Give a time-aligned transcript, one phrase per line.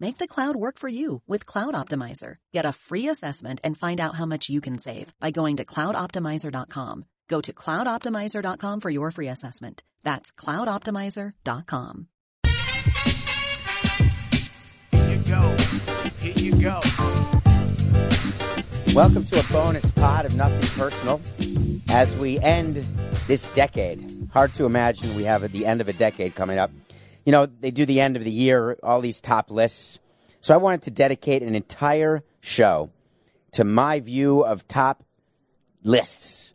[0.00, 2.36] Make the cloud work for you with Cloud Optimizer.
[2.52, 5.64] Get a free assessment and find out how much you can save by going to
[5.64, 7.04] cloudoptimizer.com.
[7.28, 9.84] Go to cloudoptimizer.com for your free assessment.
[10.02, 12.08] That's cloudoptimizer.com.
[14.90, 15.56] Here you go.
[16.18, 16.80] Here you go.
[18.94, 21.20] Welcome to a bonus pod of Nothing Personal
[21.90, 22.84] as we end
[23.26, 24.28] this decade.
[24.32, 26.70] Hard to imagine we have at the end of a decade coming up.
[27.24, 29.98] You know, they do the end of the year, all these top lists.
[30.40, 32.90] So I wanted to dedicate an entire show
[33.52, 35.04] to my view of top
[35.82, 36.52] lists.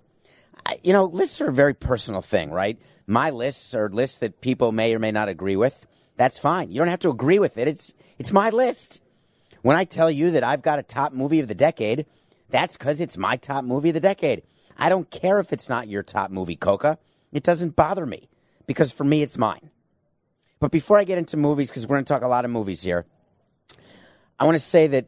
[0.66, 2.78] I, you know, lists are a very personal thing, right?
[3.08, 5.88] My lists are lists that people may or may not agree with.
[6.18, 6.70] That's fine.
[6.70, 7.68] You don't have to agree with it.
[7.68, 9.02] It's it's my list.
[9.62, 12.06] When I tell you that I've got a top movie of the decade,
[12.50, 14.44] that's because it's my top movie of the decade.
[14.78, 16.98] I don't care if it's not your top movie, Coca.
[17.32, 18.30] It doesn't bother me
[18.68, 19.70] because for me, it's mine.
[20.60, 22.82] But before I get into movies, because we're going to talk a lot of movies
[22.82, 23.06] here,
[24.38, 25.08] I want to say that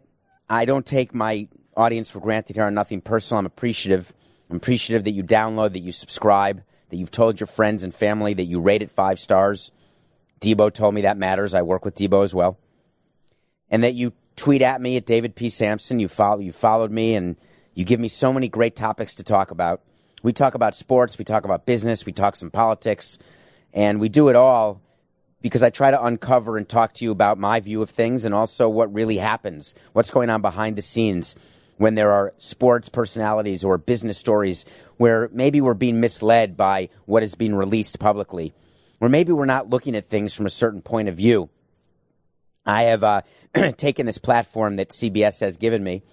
[0.50, 3.40] I don't take my audience for granted here on Nothing Personal.
[3.40, 4.14] I'm appreciative.
[4.50, 8.34] I'm appreciative that you download, that you subscribe, that you've told your friends and family
[8.34, 9.72] that you rate it five stars.
[10.40, 11.54] Debo told me that matters.
[11.54, 12.58] I work with Debo as well.
[13.70, 15.50] And that you tweet at me at David P.
[15.50, 16.00] Samson.
[16.00, 17.36] You follow, you followed me, and
[17.74, 19.82] you give me so many great topics to talk about.
[20.24, 23.18] We talk about sports, we talk about business, we talk some politics,
[23.74, 24.82] and we do it all
[25.42, 28.34] because I try to uncover and talk to you about my view of things and
[28.34, 31.36] also what really happens, what's going on behind the scenes
[31.78, 34.66] when there are sports personalities or business stories
[34.98, 38.54] where maybe we're being misled by what is being released publicly,
[39.00, 41.50] or maybe we're not looking at things from a certain point of view.
[42.68, 43.22] I have uh,
[43.78, 46.04] taken this platform that CBS has given me,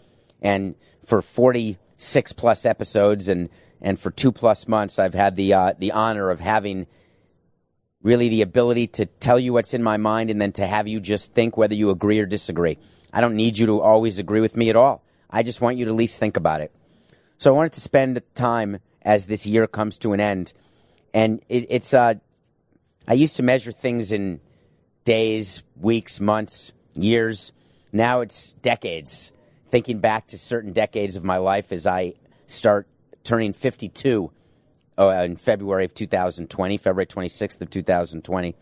[0.40, 0.74] and
[1.04, 3.50] for 46 plus episodes and,
[3.82, 6.86] and for two plus months, I've had the, uh, the honor of having
[8.02, 11.00] really the ability to tell you what's in my mind and then to have you
[11.00, 12.78] just think whether you agree or disagree.
[13.12, 15.02] I don't need you to always agree with me at all.
[15.30, 16.72] I just want you to at least think about it.
[17.38, 20.52] So I wanted to spend time as this year comes to an end.
[21.12, 22.14] And it, it's, uh,
[23.06, 24.40] I used to measure things in
[25.04, 27.52] days, weeks, months, years.
[27.92, 29.32] Now it's decades.
[29.68, 32.14] Thinking back to certain decades of my life as I
[32.46, 32.86] start
[33.24, 34.30] turning 52
[34.98, 38.56] uh, in February of 2020, February 26th of 2020.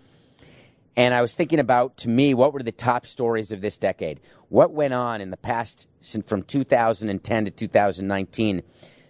[0.99, 4.21] And I was thinking about, to me, what were the top stories of this decade?
[4.49, 5.89] What went on in the past
[6.27, 8.63] from 2010 to 2019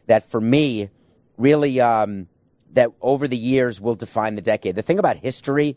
[0.07, 0.91] that for me
[1.37, 2.29] really, um,
[2.73, 4.75] that over the years will define the decade?
[4.75, 5.77] The thing about history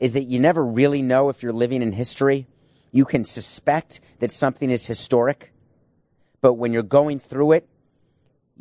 [0.00, 2.46] is that you never really know if you're living in history.
[2.90, 5.52] You can suspect that something is historic,
[6.40, 7.68] but when you're going through it,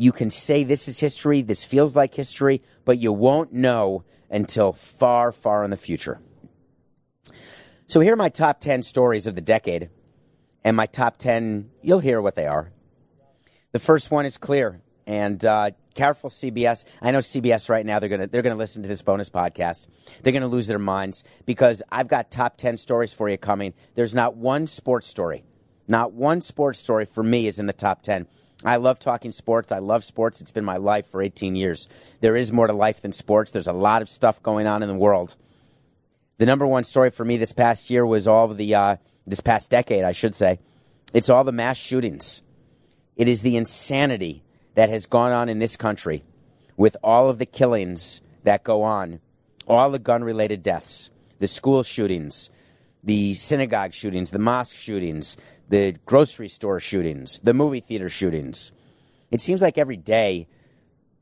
[0.02, 4.74] you can say this is history, this feels like history, but you won't know until
[4.74, 6.20] far, far in the future.
[7.86, 9.92] So here are my top 10 stories of the decade.
[10.64, 12.72] And my top 10, you'll hear what they are.
[13.74, 14.82] The first one is clear.
[15.06, 16.84] And uh, careful, CBS.
[17.00, 19.88] I know CBS right now, they're going to they're gonna listen to this bonus podcast.
[20.24, 23.76] They're going to lose their minds because I've got top 10 stories for you coming.
[23.94, 25.44] There's not one sports story.
[25.88, 28.26] Not one sports story for me is in the top 10.
[28.64, 29.72] I love talking sports.
[29.72, 30.42] I love sports.
[30.42, 31.88] It's been my life for 18 years.
[32.20, 33.52] There is more to life than sports.
[33.52, 35.36] There's a lot of stuff going on in the world.
[36.38, 39.72] The number one story for me this past year was all the, uh, this past
[39.72, 40.60] decade, I should say.
[41.14, 42.42] It's all the mass shootings.
[43.16, 44.44] It is the insanity
[44.76, 46.24] that has gone on in this country
[46.78, 49.20] with all of the killings that go on,
[49.68, 52.50] all the gun related deaths, the school shootings,
[53.04, 55.38] the synagogue shootings, the mosque shootings,
[55.72, 58.74] the grocery store shootings, the movie theater shootings.
[59.32, 60.50] It seems like every day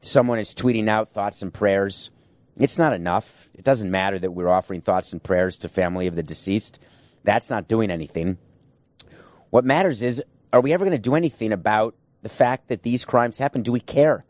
[0.01, 2.09] someone is tweeting out thoughts and prayers.
[2.57, 3.47] It's not enough.
[3.53, 6.81] It doesn't matter that we're offering thoughts and prayers to family of the deceased.
[7.23, 8.39] That's not doing anything.
[9.51, 13.05] What matters is are we ever going to do anything about the fact that these
[13.05, 13.61] crimes happen?
[13.61, 14.25] Do we care?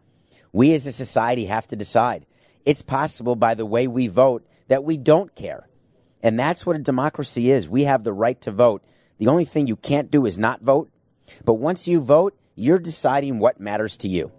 [0.52, 2.26] We as a society have to decide.
[2.66, 5.70] It's possible by the way we vote that we don't care.
[6.22, 7.70] And that's what a democracy is.
[7.70, 8.84] We have the right to vote.
[9.20, 10.90] The only thing you can't do is not vote.
[11.46, 14.32] But once you vote, you're deciding what matters to you.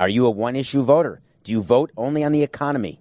[0.00, 1.20] Are you a one issue voter?
[1.44, 3.00] Do you vote only on the economy?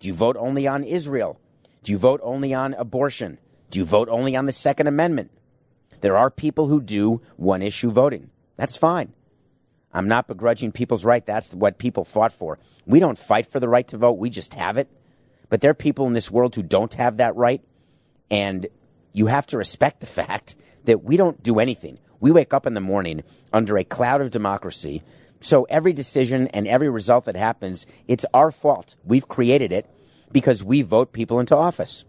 [0.00, 1.38] Do you vote only on Israel?
[1.82, 3.38] Do you vote only on abortion?
[3.70, 5.30] Do you vote only on the Second Amendment?
[6.00, 8.30] There are people who do one issue voting.
[8.56, 9.12] That's fine.
[9.92, 11.24] I'm not begrudging people's right.
[11.24, 12.58] That's what people fought for.
[12.86, 14.88] We don't fight for the right to vote, we just have it.
[15.48, 17.62] But there are people in this world who don't have that right.
[18.30, 18.66] And
[19.12, 21.98] you have to respect the fact that we don't do anything.
[22.20, 23.22] We wake up in the morning
[23.52, 25.02] under a cloud of democracy.
[25.40, 28.96] So every decision and every result that happens, it's our fault.
[29.04, 29.86] We've created it
[30.30, 32.04] because we vote people into office.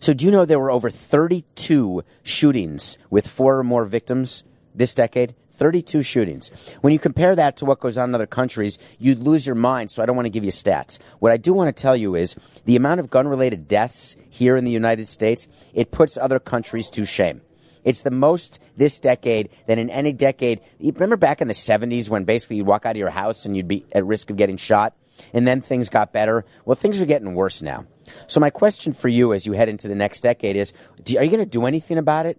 [0.00, 4.44] So do you know there were over 32 shootings with four or more victims
[4.76, 5.34] this decade?
[5.50, 6.76] 32 shootings.
[6.82, 9.90] When you compare that to what goes on in other countries, you'd lose your mind,
[9.90, 11.00] so I don't want to give you stats.
[11.18, 12.36] What I do want to tell you is
[12.66, 16.90] the amount of gun related deaths here in the United States, it puts other countries
[16.90, 17.40] to shame.
[17.84, 20.60] It's the most this decade than in any decade.
[20.80, 23.68] Remember back in the 70s when basically you'd walk out of your house and you'd
[23.68, 24.94] be at risk of getting shot?
[25.32, 26.44] And then things got better.
[26.64, 27.86] Well, things are getting worse now.
[28.26, 31.24] So my question for you as you head into the next decade is, do, are
[31.24, 32.38] you going to do anything about it?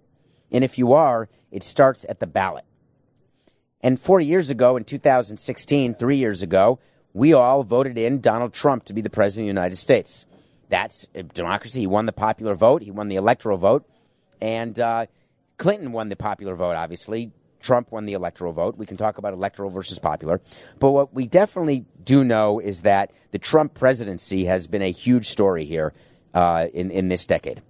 [0.50, 2.64] And if you are, it starts at the ballot.
[3.80, 6.78] And four years ago, in 2016, three years ago,
[7.12, 10.26] we all voted in Donald Trump to be the president of the United States.
[10.68, 11.80] That's democracy.
[11.80, 12.82] He won the popular vote.
[12.82, 13.88] He won the electoral vote.
[14.40, 15.06] And uh,
[15.56, 17.32] Clinton won the popular vote, obviously.
[17.60, 18.76] Trump won the electoral vote.
[18.76, 20.40] We can talk about electoral versus popular.
[20.78, 25.26] But what we definitely do know is that the Trump presidency has been a huge
[25.28, 25.92] story here
[26.34, 27.62] uh, in, in this decade.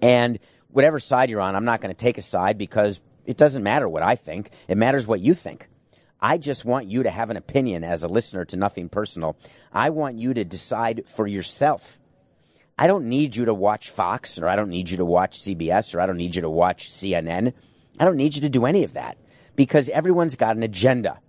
[0.00, 0.38] And
[0.72, 3.88] whatever side you're on, I'm not going to take a side because it doesn't matter
[3.88, 4.50] what I think.
[4.68, 5.68] It matters what you think.
[6.20, 9.36] I just want you to have an opinion as a listener to nothing personal.
[9.72, 11.98] I want you to decide for yourself.
[12.78, 15.94] I don't need you to watch Fox or I don't need you to watch CBS
[15.94, 17.52] or I don't need you to watch CNN.
[17.98, 19.18] I don't need you to do any of that
[19.56, 21.20] because everyone's got an agenda.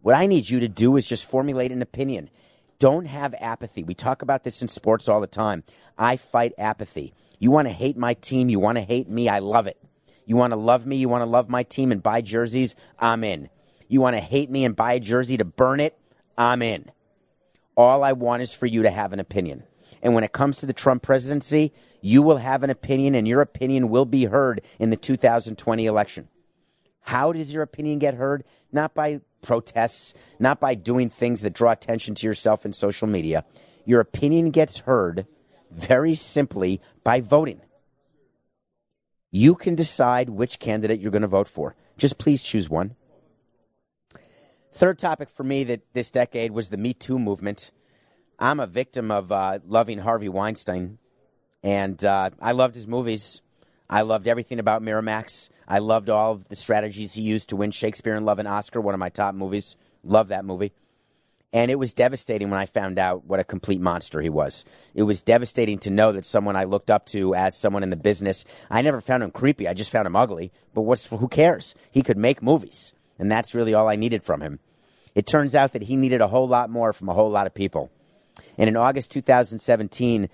[0.00, 2.30] What I need you to do is just formulate an opinion.
[2.82, 3.84] Don't have apathy.
[3.84, 5.62] We talk about this in sports all the time.
[5.96, 7.14] I fight apathy.
[7.38, 8.50] You want to hate my team.
[8.50, 9.28] You want to hate me.
[9.28, 9.78] I love it.
[10.26, 13.22] You want to love me, you want to love my team and buy jerseys, I'm
[13.22, 13.50] in.
[13.86, 15.96] You want to hate me and buy a jersey to burn it,
[16.36, 16.90] I'm in.
[17.76, 19.62] All I want is for you to have an opinion.
[20.02, 23.42] And when it comes to the Trump presidency, you will have an opinion and your
[23.42, 26.28] opinion will be heard in the 2020 election.
[27.02, 28.44] How does your opinion get heard?
[28.72, 33.44] Not by protests, not by doing things that draw attention to yourself in social media.
[33.84, 35.26] Your opinion gets heard
[35.70, 37.60] very simply by voting.
[39.30, 41.74] You can decide which candidate you're going to vote for.
[41.96, 42.96] Just please choose one.
[44.72, 47.72] Third topic for me that this decade was the Me Too movement.
[48.38, 50.98] I'm a victim of uh, loving Harvey Weinstein,
[51.62, 53.42] and uh, I loved his movies.
[53.88, 55.50] I loved everything about Miramax.
[55.68, 58.80] I loved all of the strategies he used to win Shakespeare in Love and Oscar,
[58.80, 59.76] one of my top movies.
[60.02, 60.72] Love that movie.
[61.52, 64.64] And it was devastating when I found out what a complete monster he was.
[64.94, 67.96] It was devastating to know that someone I looked up to as someone in the
[67.96, 69.68] business, I never found him creepy.
[69.68, 70.50] I just found him ugly.
[70.72, 71.74] But what's, who cares?
[71.90, 72.94] He could make movies.
[73.18, 74.60] And that's really all I needed from him.
[75.14, 77.52] It turns out that he needed a whole lot more from a whole lot of
[77.52, 77.90] people.
[78.56, 80.30] And in August 2017,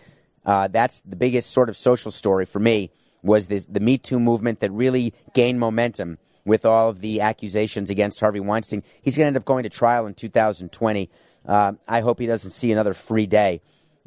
[0.46, 2.90] uh, that's the biggest sort of social story for me
[3.22, 7.90] was this, the Me Too movement that really gained momentum with all of the accusations
[7.90, 8.82] against Harvey Weinstein.
[9.02, 11.10] He's going to end up going to trial in 2020.
[11.46, 13.60] Uh, I hope he doesn't see another free day.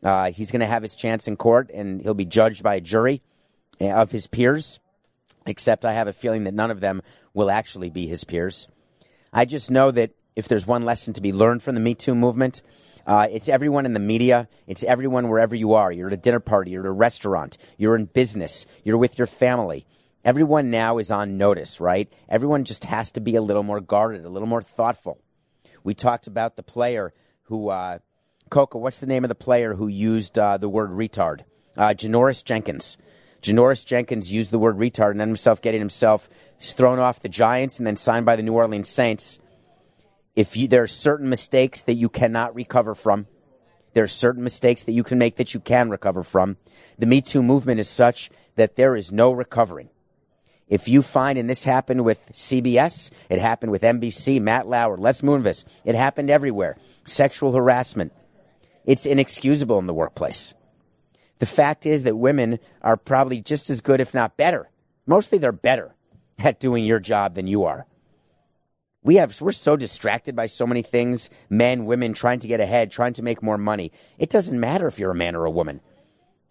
[0.03, 2.81] Uh, he's going to have his chance in court, and he'll be judged by a
[2.81, 3.21] jury
[3.79, 4.79] uh, of his peers.
[5.45, 7.01] Except I have a feeling that none of them
[7.33, 8.67] will actually be his peers.
[9.33, 12.15] I just know that if there's one lesson to be learned from the Me Too
[12.15, 12.61] movement,
[13.05, 14.47] uh, it's everyone in the media.
[14.67, 15.91] It's everyone wherever you are.
[15.91, 16.71] You're at a dinner party.
[16.71, 17.57] You're at a restaurant.
[17.77, 18.65] You're in business.
[18.83, 19.85] You're with your family
[20.23, 22.11] everyone now is on notice, right?
[22.29, 25.19] Everyone just has to be a little more guarded, a little more thoughtful.
[25.83, 27.99] We talked about the player who, uh,
[28.49, 31.41] Coca, what's the name of the player who used uh, the word retard?
[31.75, 32.97] Uh, Janoris Jenkins.
[33.41, 36.29] Janoris Jenkins used the word retard and ended himself getting himself
[36.59, 39.39] thrown off the Giants and then signed by the New Orleans Saints.
[40.35, 43.27] If you, there are certain mistakes that you cannot recover from,
[43.93, 46.57] there are certain mistakes that you can make that you can recover from.
[46.97, 49.89] The Me Too movement is such that there is no recovering.
[50.69, 55.19] If you find, and this happened with CBS, it happened with NBC, Matt Lauer, Les
[55.19, 56.77] Moonves, it happened everywhere.
[57.03, 58.13] Sexual harassment.
[58.85, 60.53] It's inexcusable in the workplace.
[61.39, 64.69] The fact is that women are probably just as good, if not better.
[65.05, 65.93] Mostly they're better
[66.39, 67.85] at doing your job than you are.
[69.03, 72.91] We have, we're so distracted by so many things men, women trying to get ahead,
[72.91, 73.91] trying to make more money.
[74.19, 75.81] It doesn't matter if you're a man or a woman.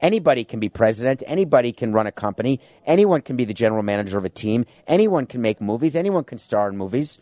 [0.00, 1.22] Anybody can be president.
[1.26, 2.60] Anybody can run a company.
[2.86, 4.64] Anyone can be the general manager of a team.
[4.86, 5.94] Anyone can make movies.
[5.94, 7.20] Anyone can star in movies.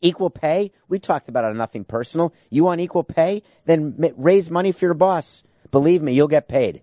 [0.00, 2.32] Equal pay, we talked about it on Nothing Personal.
[2.50, 3.42] You want equal pay?
[3.64, 5.42] Then raise money for your boss.
[5.72, 6.82] Believe me, you'll get paid.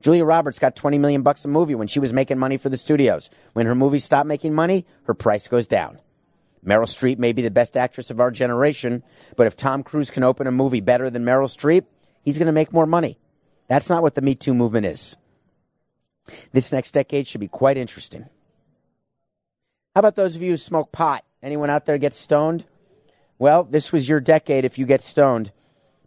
[0.00, 2.76] Julia Roberts got 20 million bucks a movie when she was making money for the
[2.76, 3.30] studios.
[3.54, 5.98] When her movies stop making money, her price goes down.
[6.64, 9.02] Meryl Streep may be the best actress of our generation,
[9.36, 11.84] but if Tom Cruise can open a movie better than Meryl Streep,
[12.22, 13.18] he's going to make more money.
[13.68, 15.16] That's not what the Me Too movement is.
[16.52, 18.28] This next decade should be quite interesting.
[19.94, 21.24] How about those of you who smoke pot?
[21.42, 22.64] Anyone out there get stoned?
[23.38, 25.52] Well, this was your decade if you get stoned.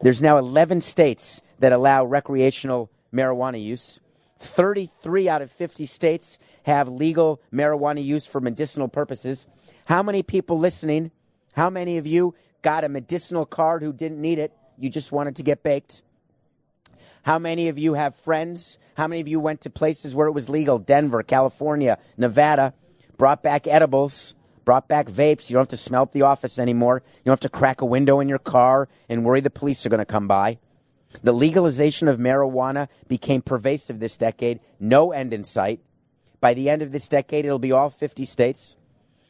[0.01, 3.99] There's now 11 states that allow recreational marijuana use.
[4.39, 9.45] 33 out of 50 states have legal marijuana use for medicinal purposes.
[9.85, 11.11] How many people listening,
[11.53, 14.53] how many of you got a medicinal card who didn't need it?
[14.77, 16.03] You just wanted to get baked?
[17.23, 18.77] How many of you have friends?
[18.95, 20.79] How many of you went to places where it was legal?
[20.79, 22.73] Denver, California, Nevada,
[23.17, 25.49] brought back edibles, brought back vapes.
[25.49, 27.03] You don't have to smell up the office anymore.
[27.05, 29.89] You don't have to crack a window in your car and worry the police are
[29.89, 30.59] going to come by.
[31.23, 35.81] The legalization of marijuana became pervasive this decade, no end in sight.
[36.39, 38.77] By the end of this decade, it'll be all 50 states.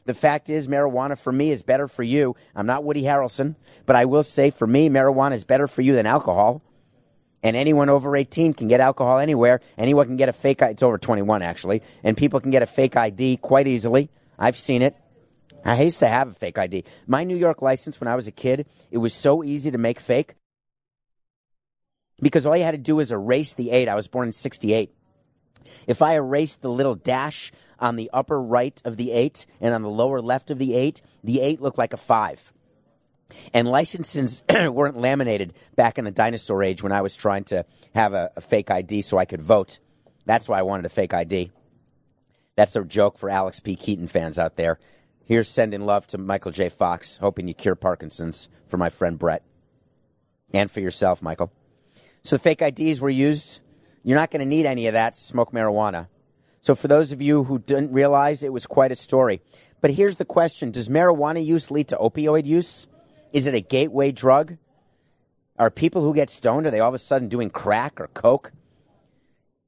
[0.05, 2.35] The fact is, marijuana for me is better for you.
[2.55, 3.55] I'm not Woody Harrelson,
[3.85, 6.61] but I will say for me, marijuana is better for you than alcohol.
[7.41, 9.61] And anyone over 18 can get alcohol anywhere.
[9.77, 12.97] Anyone can get a fake, it's over 21 actually, and people can get a fake
[12.97, 14.09] ID quite easily.
[14.37, 14.95] I've seen it.
[15.63, 16.85] I used to have a fake ID.
[17.07, 19.99] My New York license when I was a kid, it was so easy to make
[19.99, 20.35] fake
[22.21, 23.87] because all you had to do was erase the 8.
[23.87, 24.93] I was born in 68.
[25.87, 29.81] If I erased the little dash on the upper right of the 8 and on
[29.81, 32.53] the lower left of the 8, the 8 looked like a 5.
[33.53, 38.13] And licenses weren't laminated back in the dinosaur age when I was trying to have
[38.13, 39.79] a, a, fake ID so I could vote.
[40.25, 41.51] That's why I wanted a fake ID.
[42.55, 43.75] That's a joke for Alex P.
[43.75, 44.79] Keaton fans out there.
[45.25, 46.69] Here's sending love to Michael J.
[46.69, 49.43] Fox, hoping you cure Parkinson's for my friend Brett.
[50.53, 51.51] And for yourself, Michael.
[52.29, 53.61] So fake IDs were used.
[54.03, 56.09] You're not going to need any of that to smoke marijuana.
[56.61, 59.41] So for those of you who didn't realize, it was quite a story.
[59.81, 60.69] But here's the question.
[60.69, 62.85] Does marijuana use lead to opioid use?
[63.33, 64.57] Is it a gateway drug?
[65.57, 68.51] Are people who get stoned, are they all of a sudden doing crack or coke?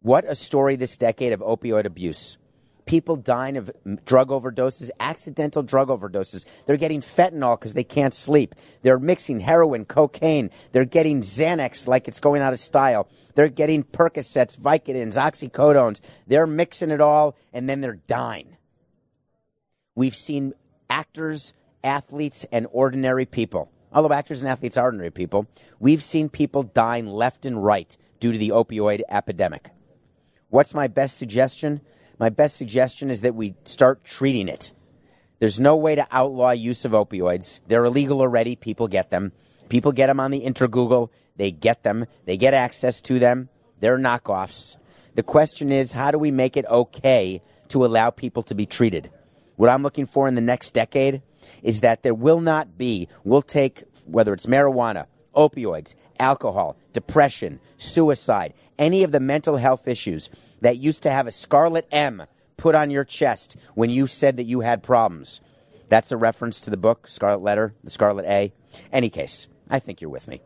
[0.03, 2.37] What a story this decade of opioid abuse
[2.85, 3.71] people dying of
[4.05, 6.45] drug overdoses, accidental drug overdoses.
[6.65, 8.55] They're getting fentanyl because they can't sleep.
[8.81, 10.49] They're mixing heroin, cocaine.
[10.71, 13.07] They're getting Xanax like it's going out of style.
[13.35, 16.01] They're getting Percocets, Vicodins, oxycodones.
[16.27, 18.57] They're mixing it all and then they're dying.
[19.95, 20.53] We've seen
[20.89, 23.71] actors, athletes, and ordinary people.
[23.93, 25.47] Although actors and athletes are ordinary people,
[25.79, 29.69] we've seen people dying left and right due to the opioid epidemic.
[30.49, 31.81] What's my best suggestion?
[32.19, 34.73] My best suggestion is that we start treating it.
[35.39, 37.61] There's no way to outlaw use of opioids.
[37.67, 38.55] They're illegal already.
[38.55, 39.31] People get them.
[39.69, 41.09] People get them on the Intergoogle.
[41.35, 42.05] They get them.
[42.25, 43.49] They get access to them.
[43.79, 44.77] They're knockoffs.
[45.15, 49.09] The question is, how do we make it okay to allow people to be treated?
[49.55, 51.21] What I'm looking for in the next decade
[51.63, 58.53] is that there will not be, we'll take, whether it's marijuana, opioids, alcohol, depression, suicide,
[58.77, 60.29] any of the mental health issues
[60.61, 62.23] that used to have a scarlet M
[62.57, 65.41] put on your chest when you said that you had problems.
[65.89, 68.53] That's a reference to the book, Scarlet Letter, the Scarlet A.
[68.91, 70.41] Any case, I think you're with me.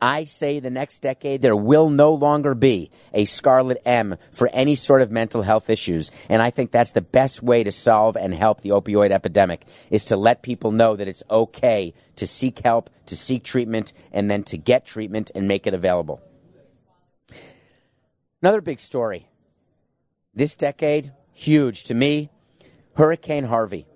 [0.00, 4.74] I say the next decade there will no longer be a scarlet M for any
[4.74, 6.10] sort of mental health issues.
[6.28, 10.04] And I think that's the best way to solve and help the opioid epidemic is
[10.06, 14.42] to let people know that it's okay to seek help, to seek treatment, and then
[14.44, 16.20] to get treatment and make it available.
[18.40, 19.28] Another big story.
[20.34, 22.30] This decade, huge to me,
[22.94, 23.86] Hurricane Harvey.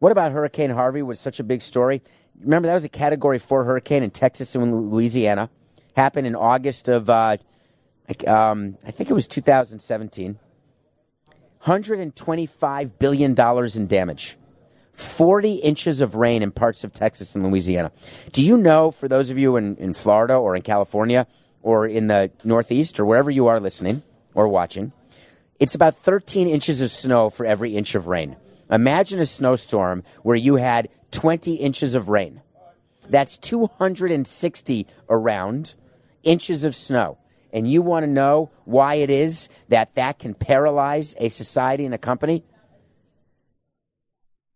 [0.00, 2.02] What about Hurricane Harvey was such a big story?
[2.42, 5.50] Remember that was a Category Four hurricane in Texas and Louisiana.
[5.96, 7.36] Happened in August of, uh,
[8.26, 10.38] um, I think it was 2017.
[11.62, 14.36] 125 billion dollars in damage.
[14.92, 17.92] 40 inches of rain in parts of Texas and Louisiana.
[18.32, 21.26] Do you know, for those of you in, in Florida or in California
[21.62, 24.02] or in the Northeast or wherever you are listening
[24.34, 24.92] or watching,
[25.58, 28.36] it's about 13 inches of snow for every inch of rain.
[28.70, 32.42] Imagine a snowstorm where you had 20 inches of rain.
[33.08, 35.74] That's 260 around
[36.22, 37.18] inches of snow.
[37.52, 41.94] And you want to know why it is that that can paralyze a society and
[41.94, 42.44] a company?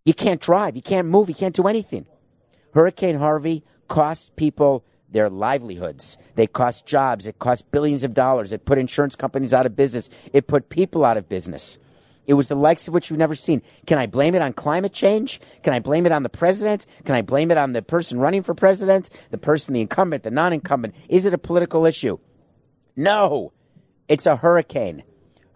[0.04, 2.06] You can't drive, you can't move, you can't do anything.
[2.74, 4.84] Hurricane Harvey cost people
[5.14, 6.18] their livelihoods.
[6.34, 7.26] They cost jobs.
[7.26, 8.52] It cost billions of dollars.
[8.52, 10.10] It put insurance companies out of business.
[10.32, 11.78] It put people out of business.
[12.26, 13.62] It was the likes of which we've never seen.
[13.86, 15.40] Can I blame it on climate change?
[15.62, 16.86] Can I blame it on the president?
[17.04, 19.10] Can I blame it on the person running for president?
[19.30, 20.94] The person, the incumbent, the non incumbent?
[21.08, 22.18] Is it a political issue?
[22.96, 23.52] No.
[24.08, 25.02] It's a hurricane.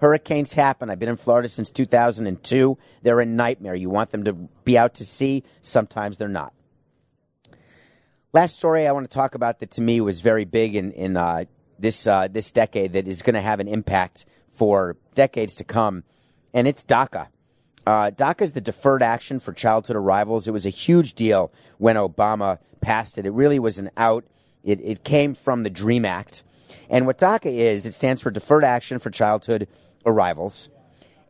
[0.00, 0.90] Hurricanes happen.
[0.90, 2.78] I've been in Florida since 2002.
[3.02, 3.74] They're a nightmare.
[3.74, 5.42] You want them to be out to sea.
[5.60, 6.52] Sometimes they're not.
[8.32, 11.16] Last story I want to talk about that to me was very big in, in
[11.16, 11.44] uh,
[11.78, 16.04] this, uh, this decade that is going to have an impact for decades to come,
[16.52, 17.28] and it's DACA.
[17.86, 20.46] Uh, DACA is the deferred action for childhood arrivals.
[20.46, 23.26] It was a huge deal when Obama passed it.
[23.26, 24.24] It really was an out.
[24.62, 26.42] It, it came from the DREAM Act.
[26.90, 29.68] And what DACA is, it stands for Deferred Action for Childhood
[30.04, 30.68] Arrivals.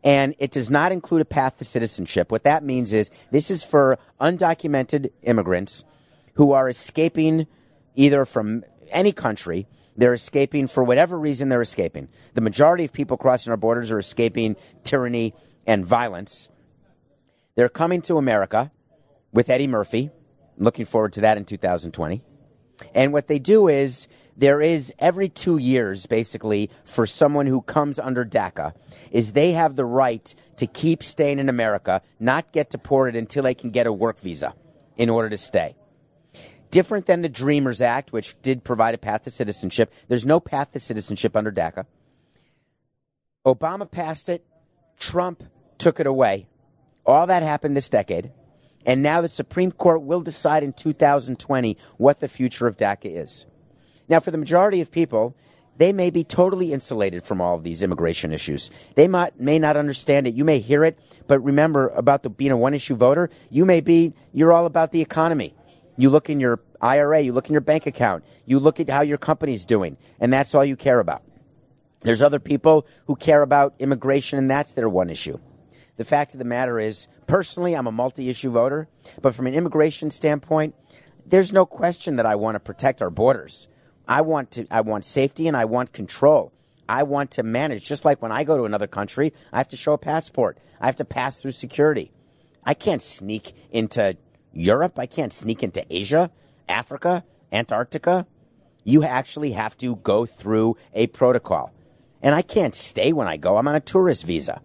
[0.03, 2.31] And it does not include a path to citizenship.
[2.31, 5.83] What that means is this is for undocumented immigrants
[6.35, 7.47] who are escaping
[7.95, 9.67] either from any country.
[9.99, 12.07] They're escaping for whatever reason they're escaping.
[12.33, 15.33] The majority of people crossing our borders are escaping tyranny
[15.67, 16.49] and violence.
[17.55, 18.71] They're coming to America
[19.33, 20.09] with Eddie Murphy.
[20.57, 22.21] looking forward to that in 2020.
[22.93, 27.99] And what they do is there is every two years, basically, for someone who comes
[27.99, 28.73] under DACA,
[29.11, 33.53] is they have the right to keep staying in America, not get deported until they
[33.53, 34.53] can get a work visa
[34.95, 35.75] in order to stay.
[36.71, 39.93] Different than the Dreamers Act, which did provide a path to citizenship.
[40.07, 41.85] There's no path to citizenship under DACA.
[43.45, 44.45] Obama passed it.
[44.99, 45.43] Trump
[45.77, 46.47] took it away.
[47.05, 48.31] All that happened this decade.
[48.85, 53.45] And now the Supreme Court will decide in 2020 what the future of DACA is.
[54.07, 55.35] Now, for the majority of people,
[55.77, 58.69] they may be totally insulated from all of these immigration issues.
[58.95, 60.33] They might, may not understand it.
[60.33, 63.79] You may hear it, but remember about the, being a one issue voter, you may
[63.79, 65.53] be, you're all about the economy.
[65.99, 69.01] You look in your IRA, you look in your bank account, you look at how
[69.01, 71.23] your company's doing, and that's all you care about.
[72.03, 75.37] There's other people who care about immigration, and that's their one issue.
[75.97, 78.87] The fact of the matter is, personally, I'm a multi issue voter,
[79.21, 80.73] but from an immigration standpoint,
[81.25, 83.67] there's no question that I want to protect our borders.
[84.07, 86.53] I want to I want safety and I want control.
[86.87, 89.75] I want to manage just like when I go to another country, I have to
[89.75, 90.59] show a passport.
[90.79, 92.13] I have to pass through security.
[92.63, 94.15] I can't sneak into
[94.53, 94.97] Europe.
[94.97, 96.31] I can't sneak into Asia,
[96.67, 98.27] Africa, Antarctica.
[98.83, 101.73] You actually have to go through a protocol.
[102.21, 103.57] And I can't stay when I go.
[103.57, 104.61] I'm on a tourist visa.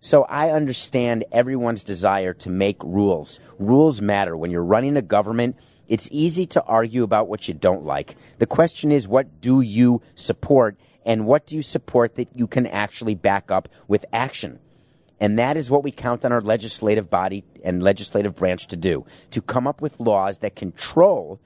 [0.00, 3.40] So I understand everyone's desire to make rules.
[3.58, 4.36] Rules matter.
[4.36, 5.56] When you're running a government,
[5.88, 8.14] it's easy to argue about what you don't like.
[8.38, 12.66] The question is, what do you support and what do you support that you can
[12.66, 14.58] actually back up with action?
[15.18, 19.06] And that is what we count on our legislative body and legislative branch to do,
[19.30, 21.40] to come up with laws that control.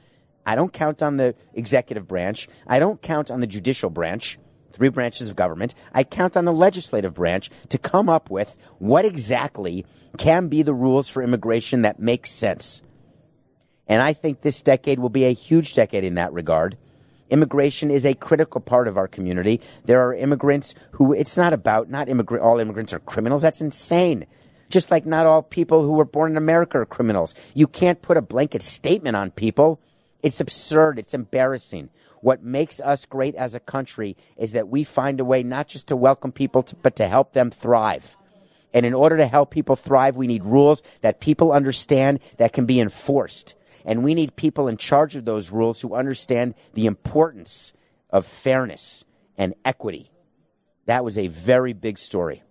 [0.45, 2.49] I don't count on the executive branch.
[2.67, 4.39] I don't count on the judicial branch,
[4.73, 5.75] three branches of government.
[5.95, 9.87] I count on the legislative branch to come up with what exactly
[10.19, 12.83] can be the rules for immigration that make sense.
[13.87, 16.77] And I think this decade will be a huge decade in that regard.
[17.31, 19.61] Immigration is a critical part of our community.
[19.85, 23.43] There are immigrants who it's not about, not immigrant, all immigrants are criminals.
[23.43, 24.27] That's insane.
[24.69, 27.35] Just like not all people who were born in America are criminals.
[27.55, 29.81] You can't put a blanket statement on people.
[30.23, 30.99] It's absurd.
[30.99, 31.91] It's embarrassing.
[32.21, 35.89] What makes us great as a country is that we find a way not just
[35.89, 38.17] to welcome people, to, but to help them thrive.
[38.75, 42.67] And in order to help people thrive, we need rules that people understand that can
[42.67, 43.55] be enforced.
[43.85, 47.73] And we need people in charge of those rules who understand the importance
[48.11, 49.05] of fairness
[49.37, 50.11] and equity.
[50.87, 52.43] That was a very big story.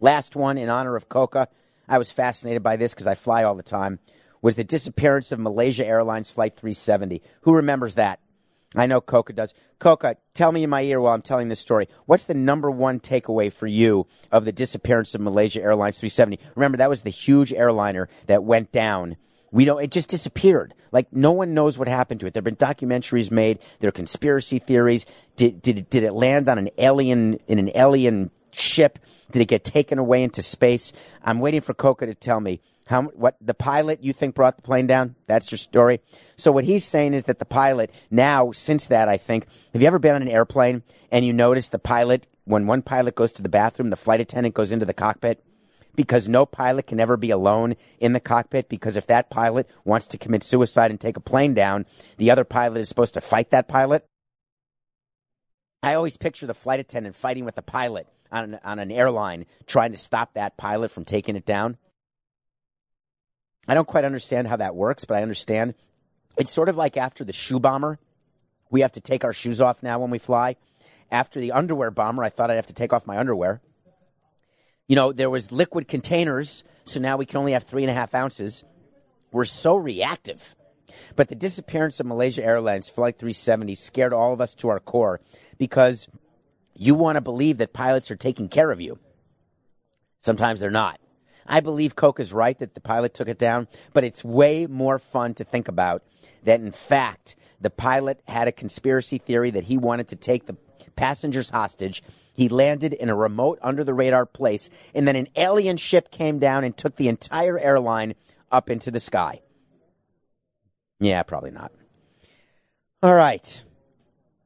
[0.00, 1.48] Last one in honor of Coca.
[1.88, 3.98] I was fascinated by this because I fly all the time.
[4.42, 7.22] Was the disappearance of Malaysia Airlines Flight 370.
[7.42, 8.20] Who remembers that?
[8.76, 9.54] I know Coca does.
[9.78, 11.88] Coca, tell me in my ear while I'm telling this story.
[12.06, 16.40] What's the number one takeaway for you of the disappearance of Malaysia Airlines 370?
[16.56, 19.16] Remember, that was the huge airliner that went down
[19.54, 20.74] we don't, it just disappeared.
[20.90, 22.34] Like no one knows what happened to it.
[22.34, 23.60] There have been documentaries made.
[23.78, 25.06] There are conspiracy theories.
[25.36, 28.98] Did, did, did it land on an alien, in an alien ship?
[29.30, 30.92] Did it get taken away into space?
[31.22, 34.64] I'm waiting for Coca to tell me how, what the pilot you think brought the
[34.64, 35.14] plane down?
[35.28, 36.00] That's your story.
[36.34, 39.86] So what he's saying is that the pilot now, since that, I think, have you
[39.86, 43.42] ever been on an airplane and you notice the pilot, when one pilot goes to
[43.42, 45.44] the bathroom, the flight attendant goes into the cockpit?
[45.96, 50.06] Because no pilot can ever be alone in the cockpit because if that pilot wants
[50.08, 51.86] to commit suicide and take a plane down,
[52.18, 54.04] the other pilot is supposed to fight that pilot.
[55.82, 59.46] I always picture the flight attendant fighting with the pilot on an, on an airline
[59.66, 61.76] trying to stop that pilot from taking it down.
[63.68, 65.74] I don't quite understand how that works, but I understand.
[66.36, 67.98] It's sort of like after the shoe bomber
[68.70, 70.56] We have to take our shoes off now when we fly.
[71.10, 73.60] After the underwear bomber, I thought I'd have to take off my underwear.
[74.86, 77.94] You know, there was liquid containers, so now we can only have three and a
[77.94, 78.64] half ounces.
[79.32, 80.54] We're so reactive.
[81.16, 85.20] But the disappearance of Malaysia Airlines Flight 370 scared all of us to our core
[85.58, 86.08] because
[86.74, 88.98] you want to believe that pilots are taking care of you.
[90.20, 91.00] Sometimes they're not.
[91.46, 94.98] I believe Coke is right that the pilot took it down, but it's way more
[94.98, 96.02] fun to think about
[96.44, 100.56] that in fact the pilot had a conspiracy theory that he wanted to take the
[100.96, 102.02] passengers hostage.
[102.34, 106.38] He landed in a remote under the radar place and then an alien ship came
[106.38, 108.14] down and took the entire airline
[108.50, 109.40] up into the sky.
[111.00, 111.72] Yeah, probably not.
[113.02, 113.64] All right.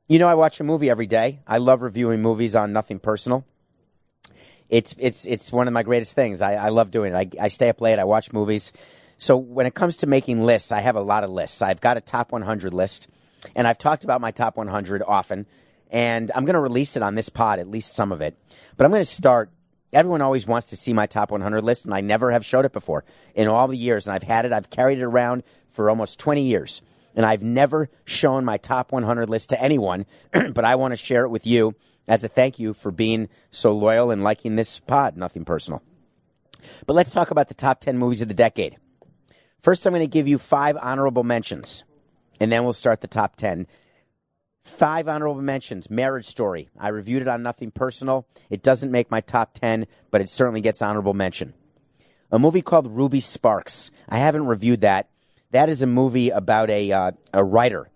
[0.09, 1.41] You know, I watch a movie every day.
[1.47, 3.45] I love reviewing movies on Nothing Personal.
[4.69, 6.43] It's it's it's one of my greatest things.
[6.43, 7.17] I, I love doing it.
[7.17, 7.99] I, I stay up late.
[7.99, 8.73] I watch movies.
[9.17, 11.63] So when it comes to making lists, I have a lot of lists.
[11.63, 13.09] I've got a top 100 list,
[13.57, 15.47] and I've talked about my top 100 often.
[15.91, 18.37] And I'm going to release it on this pod, at least some of it.
[18.77, 19.51] But I'm going to start.
[19.93, 22.73] Everyone always wants to see my top 100 list, and I never have showed it
[22.73, 24.07] before in all the years.
[24.07, 24.53] And I've had it.
[24.53, 26.83] I've carried it around for almost 20 years
[27.19, 31.25] and I've never shown my top 100 list to anyone, but I want to share
[31.25, 31.75] it with you
[32.07, 35.17] as a thank you for being so loyal and liking this pod.
[35.17, 35.83] Nothing personal.
[36.87, 38.77] But let's talk about the top 10 movies of the decade.
[39.59, 41.83] First, I'm going to give you five honorable mentions,
[42.41, 43.67] and then we'll start the top 10.
[44.69, 45.91] Five honorable mentions.
[45.91, 46.69] Marriage Story.
[46.79, 48.27] I reviewed it on Nothing Personal.
[48.51, 51.55] It doesn't make my top 10, but it certainly gets honorable mention.
[52.31, 53.91] A movie called Ruby Sparks.
[54.09, 55.09] I haven't reviewed that.
[55.51, 57.89] That is a movie about a uh, a writer,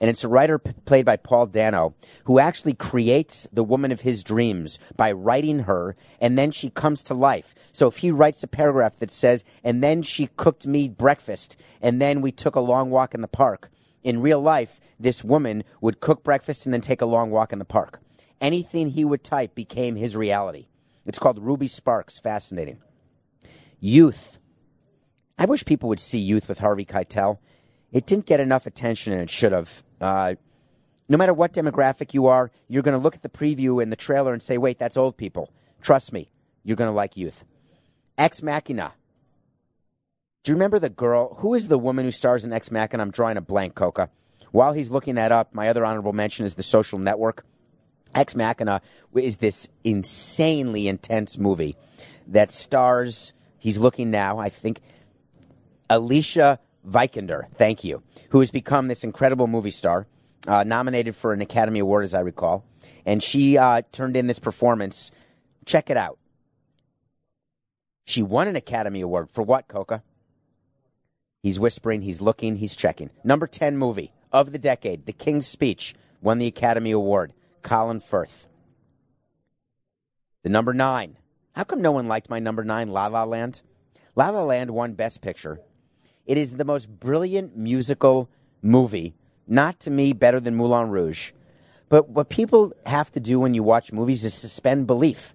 [0.00, 4.00] and it's a writer p- played by Paul Dano who actually creates the woman of
[4.00, 7.54] his dreams by writing her, and then she comes to life.
[7.72, 12.02] So if he writes a paragraph that says, "And then she cooked me breakfast, and
[12.02, 13.70] then we took a long walk in the park."
[14.02, 17.58] In real life, this woman would cook breakfast and then take a long walk in
[17.58, 18.00] the park.
[18.40, 20.66] Anything he would type became his reality.
[21.04, 22.18] It's called Ruby Sparks.
[22.18, 22.78] Fascinating.
[23.80, 24.38] Youth.
[25.38, 27.38] I wish people would see Youth with Harvey Keitel.
[27.90, 29.82] It didn't get enough attention, and it should have.
[30.00, 30.34] Uh,
[31.08, 33.96] no matter what demographic you are, you're going to look at the preview and the
[33.96, 35.50] trailer and say, wait, that's old people.
[35.80, 36.30] Trust me,
[36.64, 37.44] you're going to like Youth.
[38.18, 38.92] Ex Machina.
[40.48, 41.34] Do you remember the girl?
[41.40, 43.02] Who is the woman who stars in Ex Machina?
[43.02, 44.08] I'm drawing a blank, Coca.
[44.50, 47.44] While he's looking that up, my other honorable mention is The Social Network.
[48.14, 48.80] Ex Machina
[49.14, 51.76] is this insanely intense movie
[52.28, 54.80] that stars, he's looking now, I think,
[55.90, 60.06] Alicia Vikander, thank you, who has become this incredible movie star,
[60.46, 62.64] uh, nominated for an Academy Award, as I recall.
[63.04, 65.10] And she uh, turned in this performance.
[65.66, 66.18] Check it out.
[68.06, 70.02] She won an Academy Award for what, Coca?
[71.42, 73.10] He's whispering, he's looking, he's checking.
[73.22, 77.32] Number 10 movie of the decade, The King's Speech, won the Academy Award.
[77.62, 78.48] Colin Firth.
[80.42, 81.16] The number nine.
[81.52, 83.62] How come no one liked my number nine, La La Land?
[84.14, 85.60] La La Land won Best Picture.
[86.24, 88.28] It is the most brilliant musical
[88.62, 89.14] movie,
[89.46, 91.32] not to me better than Moulin Rouge.
[91.88, 95.34] But what people have to do when you watch movies is suspend belief,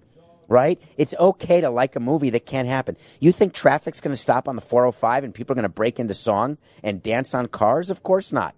[0.54, 0.80] right?
[0.98, 2.96] It's okay to like a movie that can't happen.
[3.20, 6.00] You think traffic's going to stop on the 405 and people are going to break
[6.00, 7.89] into song and dance on cars?
[7.89, 8.56] Of course not.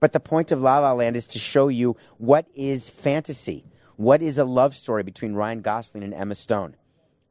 [0.00, 3.64] But the point of La La Land is to show you what is fantasy.
[3.94, 6.74] What is a love story between Ryan Gosling and Emma Stone?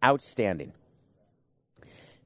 [0.03, 0.71] Outstanding.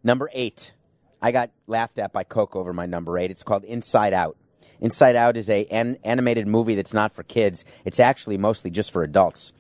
[0.04, 0.74] Number eight.
[1.20, 3.32] I got laughed at by Coke over my number eight.
[3.32, 4.38] It's called Inside Out.
[4.80, 7.66] Inside Out is a an animated movie that's not for kids.
[7.86, 9.52] It's actually mostly just for adults.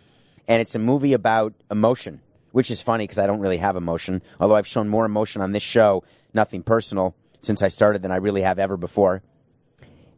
[0.48, 4.22] And it's a movie about emotion, which is funny because I don't really have emotion.
[4.40, 6.04] Although I've shown more emotion on this show,
[6.34, 9.24] nothing personal, since I started than I really have ever before.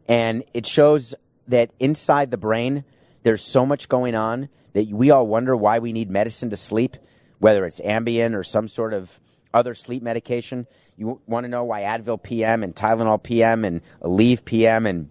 [0.08, 1.14] And it shows
[1.48, 2.84] that inside the brain,
[3.22, 6.96] there's so much going on that we all wonder why we need medicine to sleep,
[7.38, 9.20] whether it's Ambien or some sort of
[9.52, 10.66] other sleep medication.
[10.96, 15.10] You want to know why Advil PM and Tylenol PM and Aleve PM and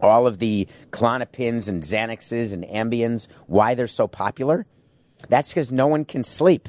[0.00, 4.66] all of the Klonopins and Xanaxes and Ambiens, why they're so popular?
[5.28, 6.68] That's because no one can sleep.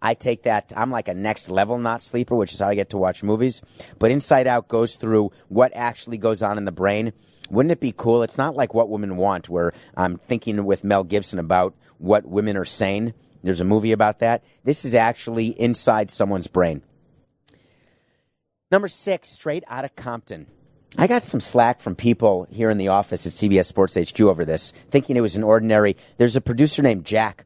[0.00, 2.90] I take that, I'm like a next level not sleeper, which is how I get
[2.90, 3.60] to watch movies.
[3.98, 7.12] But Inside Out goes through what actually goes on in the brain.
[7.50, 8.22] Wouldn't it be cool?
[8.22, 12.56] It's not like What Women Want, where I'm thinking with Mel Gibson about what women
[12.56, 13.12] are saying.
[13.42, 14.44] There's a movie about that.
[14.64, 16.82] This is actually inside someone's brain.
[18.70, 20.46] Number six, straight out of Compton.
[20.96, 24.44] I got some slack from people here in the office at CBS Sports HQ over
[24.44, 25.96] this, thinking it was an ordinary.
[26.16, 27.44] There's a producer named Jack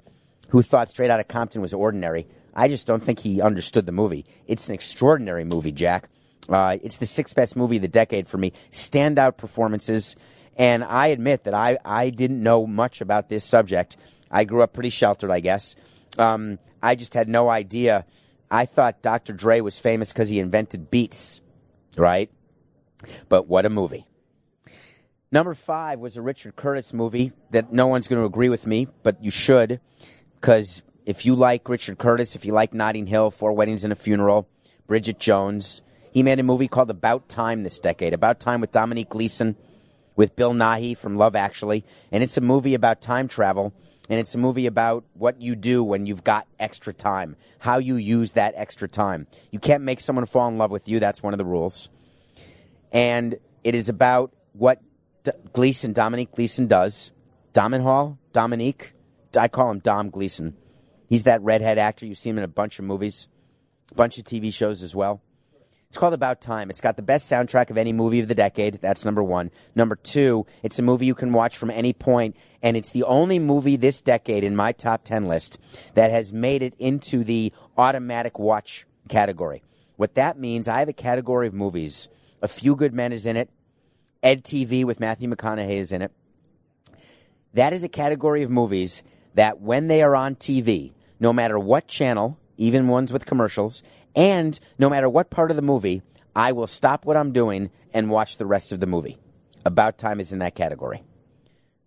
[0.51, 2.27] who thought Straight Outta Compton was ordinary.
[2.55, 4.27] I just don't think he understood the movie.
[4.47, 6.09] It's an extraordinary movie, Jack.
[6.49, 8.53] Uh, it's the sixth best movie of the decade for me.
[8.71, 10.17] Standout performances.
[10.57, 13.97] And I admit that I, I didn't know much about this subject.
[14.31, 15.75] I grew up pretty sheltered, I guess.
[16.19, 18.05] Um, I just had no idea.
[18.51, 19.33] I thought Dr.
[19.33, 21.41] Dre was famous because he invented beats,
[21.97, 22.31] right?
[23.29, 24.07] But what a movie.
[25.31, 28.89] Number five was a Richard Curtis movie that no one's going to agree with me,
[29.03, 29.81] but you should,
[30.35, 33.97] because if you like Richard Curtis, if you like Notting Hill, Four Weddings and a
[33.97, 34.47] Funeral,
[34.87, 35.81] Bridget Jones,
[36.13, 38.13] he made a movie called About Time this decade.
[38.13, 39.57] About Time with Dominique Gleeson,
[40.17, 43.73] with Bill Nighy from Love Actually, and it's a movie about time travel.
[44.11, 47.97] And it's a movie about what you do when you've got extra time, how you
[47.97, 49.29] use that extra time.
[49.53, 50.99] You can't make someone fall in love with you.
[50.99, 51.89] That's one of the rules.
[52.93, 54.81] And it is about what
[55.25, 57.13] D- Gleeson, Dominique Gleeson does.
[57.53, 58.93] Domenhall, Dominique,
[59.37, 60.57] I call him Dom Gleeson.
[61.09, 62.07] He's that redhead actor.
[62.07, 63.29] You see him in a bunch of movies,
[63.91, 65.21] a bunch of TV shows as well.
[65.89, 66.71] It's called About Time.
[66.71, 68.77] It's got the best soundtrack of any movie of the decade.
[68.77, 69.51] That's number one.
[69.75, 73.39] Number two, it's a movie you can watch from any point, and it's the only
[73.39, 75.61] movie this decade in my top 10 list
[75.93, 79.63] that has made it into the automatic watch category.
[79.97, 82.09] What that means, I have a category of movies.
[82.43, 83.49] A Few Good Men is in it.
[84.21, 86.11] Ed TV with Matthew McConaughey is in it.
[87.55, 91.87] That is a category of movies that when they are on TV, no matter what
[91.87, 93.85] channel, even ones with commercials,
[94.17, 96.03] and no matter what part of the movie,
[96.35, 99.19] I will stop what I'm doing and watch the rest of the movie.
[99.65, 101.03] About Time is in that category.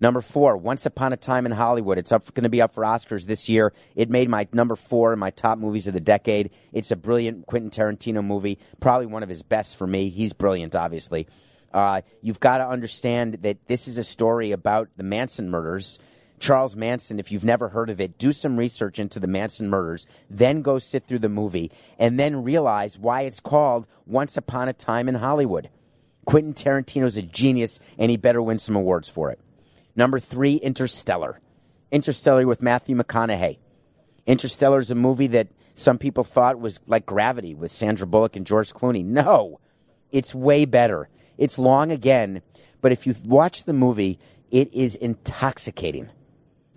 [0.05, 1.97] Number four, Once Upon a Time in Hollywood.
[1.97, 3.73] It's up going to be up for Oscars this year.
[3.95, 6.51] It made my number four in my top movies of the decade.
[6.71, 10.09] It's a brilliant Quentin Tarantino movie, probably one of his best for me.
[10.09, 11.27] He's brilliant, obviously.
[11.73, 15.97] Uh, you've got to understand that this is a story about the Manson murders.
[16.37, 20.05] Charles Manson, if you've never heard of it, do some research into the Manson murders,
[20.29, 24.73] then go sit through the movie, and then realize why it's called Once Upon a
[24.73, 25.71] Time in Hollywood.
[26.25, 29.39] Quentin Tarantino's a genius, and he better win some awards for it.
[29.95, 31.39] Number three, Interstellar.
[31.91, 33.57] Interstellar with Matthew McConaughey.
[34.25, 38.45] Interstellar is a movie that some people thought was like Gravity with Sandra Bullock and
[38.45, 39.03] George Clooney.
[39.03, 39.59] No,
[40.11, 41.09] it's way better.
[41.37, 42.41] It's long again,
[42.81, 44.19] but if you watch the movie,
[44.51, 46.09] it is intoxicating.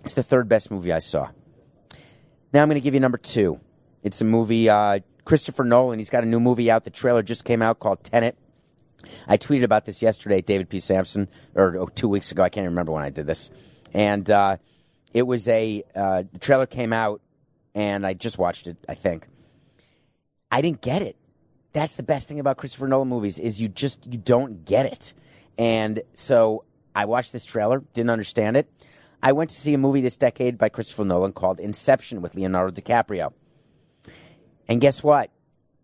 [0.03, 1.29] It's the third best movie I saw.
[2.53, 3.59] Now I'm going to give you number two.
[4.03, 5.99] It's a movie, uh, Christopher Nolan.
[5.99, 6.83] He's got a new movie out.
[6.83, 8.37] The trailer just came out called Tenet.
[9.27, 10.79] I tweeted about this yesterday, David P.
[10.79, 12.43] Samson, or oh, two weeks ago.
[12.43, 13.49] I can't remember when I did this.
[13.93, 14.57] And uh,
[15.13, 17.21] it was a, uh, the trailer came out,
[17.73, 19.27] and I just watched it, I think.
[20.51, 21.15] I didn't get it.
[21.71, 25.13] That's the best thing about Christopher Nolan movies is you just, you don't get it.
[25.57, 28.67] And so I watched this trailer, didn't understand it.
[29.21, 32.73] I went to see a movie this decade by Christopher Nolan called Inception with Leonardo
[32.73, 33.33] DiCaprio.
[34.67, 35.29] And guess what?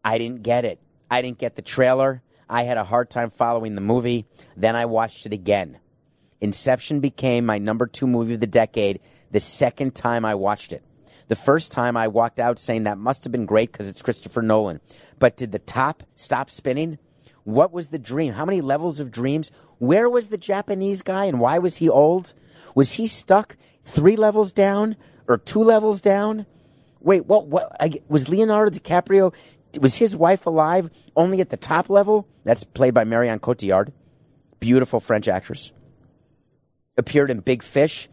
[0.04, 0.80] I didn't get it.
[1.12, 2.21] I didn't get the trailer.
[2.49, 4.25] I had a hard time following the movie.
[4.55, 5.79] Then I watched it again.
[6.41, 8.99] Inception became my number two movie of the decade
[9.31, 10.84] the second time I watched it.
[11.27, 14.43] The first time I walked out saying that must have been great because it's Christopher
[14.43, 14.79] Nolan.
[15.17, 16.99] But did the top stop spinning?
[17.45, 18.34] What was the dream?
[18.34, 19.51] How many levels of dreams?
[19.79, 22.34] Where was the Japanese guy and why was he old?
[22.75, 24.95] Was he stuck three levels down
[25.27, 26.45] or two levels down?
[26.99, 27.47] Wait, what?
[27.47, 29.34] What I, was Leonardo DiCaprio?
[29.79, 32.27] Was his wife alive only at the top level?
[32.43, 33.91] That's played by Marion Cotillard,
[34.59, 35.71] beautiful French actress.
[36.97, 38.07] Appeared in Big Fish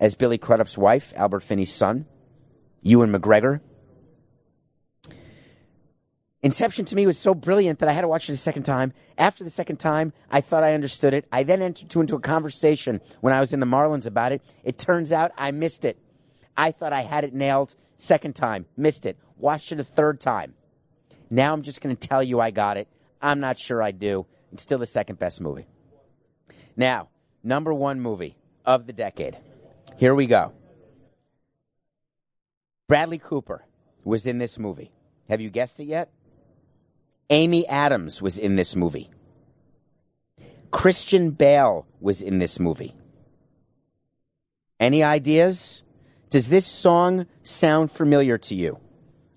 [0.00, 2.06] as Billy Crudup's wife, Albert Finney's son.
[2.82, 3.60] Ewan McGregor.
[6.42, 8.92] Inception to me was so brilliant that I had to watch it a second time.
[9.16, 11.24] After the second time, I thought I understood it.
[11.32, 14.42] I then entered into a conversation when I was in the Marlins about it.
[14.62, 15.96] It turns out I missed it.
[16.54, 17.74] I thought I had it nailed.
[17.96, 19.16] Second time, missed it.
[19.38, 20.52] Watched it a third time.
[21.34, 22.86] Now I'm just going to tell you I got it.
[23.20, 24.24] I'm not sure I do.
[24.52, 25.66] It's still the second best movie.
[26.76, 27.08] Now,
[27.42, 29.36] number one movie of the decade.
[29.96, 30.52] Here we go.
[32.86, 33.64] Bradley Cooper
[34.04, 34.92] was in this movie.
[35.28, 36.12] Have you guessed it yet?
[37.30, 39.10] Amy Adams was in this movie.
[40.70, 42.94] Christian Bale was in this movie.
[44.78, 45.82] Any ideas?
[46.30, 48.78] Does this song sound familiar to you?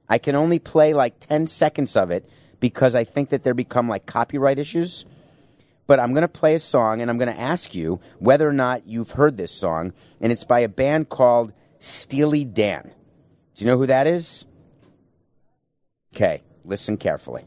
[0.10, 3.88] I can only play like 10 seconds of it because I think that there become
[3.90, 5.06] like copyright issues.
[5.86, 8.54] But I'm going to play a song and I'm going to ask you whether or
[8.54, 9.94] not you've heard this song.
[10.20, 12.92] And it's by a band called Steely Dan.
[13.56, 14.46] Do you know who that is?
[16.16, 17.46] Okay, listen carefully.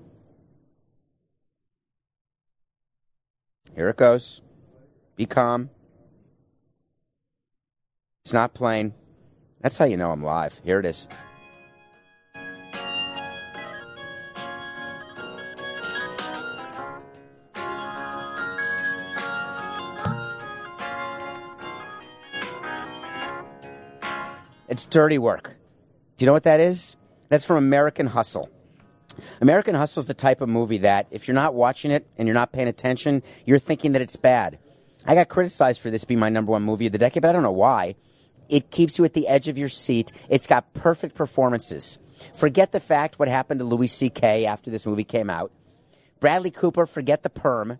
[3.75, 4.43] Here it goes.
[5.17, 5.71] Be calm.
[8.25, 8.95] It's not playing.
[9.61, 10.61] That's how you know I'm live.
[10.65, 11.07] Here it is.
[24.81, 25.59] It's dirty work.
[26.17, 26.97] Do you know what that is?
[27.29, 28.49] That's from American Hustle.
[29.43, 32.35] American Hustle is the type of movie that if you're not watching it and you're
[32.35, 34.59] not paying attention, you're thinking that it's bad.
[35.05, 37.33] I got criticized for this being my number one movie of the decade, but I
[37.33, 37.95] don't know why.
[38.49, 40.13] It keeps you at the edge of your seat.
[40.31, 41.99] It's got perfect performances.
[42.35, 44.47] Forget the fact what happened to Louis C.K.
[44.47, 45.53] after this movie came out.
[46.21, 47.79] Bradley Cooper, forget the perm.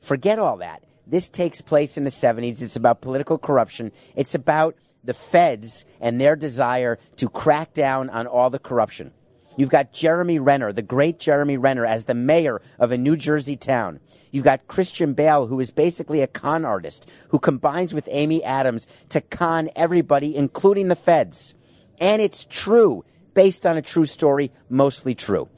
[0.00, 0.84] Forget all that.
[1.06, 2.62] This takes place in the 70s.
[2.62, 3.92] It's about political corruption.
[4.16, 9.12] It's about the feds and their desire to crack down on all the corruption.
[9.56, 13.56] You've got Jeremy Renner, the great Jeremy Renner, as the mayor of a New Jersey
[13.56, 14.00] town.
[14.32, 18.86] You've got Christian Bale, who is basically a con artist, who combines with Amy Adams
[19.10, 21.54] to con everybody, including the feds.
[22.00, 25.48] And it's true, based on a true story, mostly true.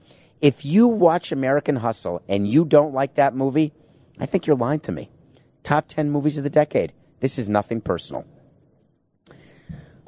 [0.42, 3.72] If you watch American Hustle and you don't like that movie,
[4.20, 5.08] I think you're lying to me.
[5.62, 6.92] Top 10 movies of the decade.
[7.20, 8.26] This is nothing personal.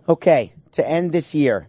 [0.09, 1.69] Okay, to end this year,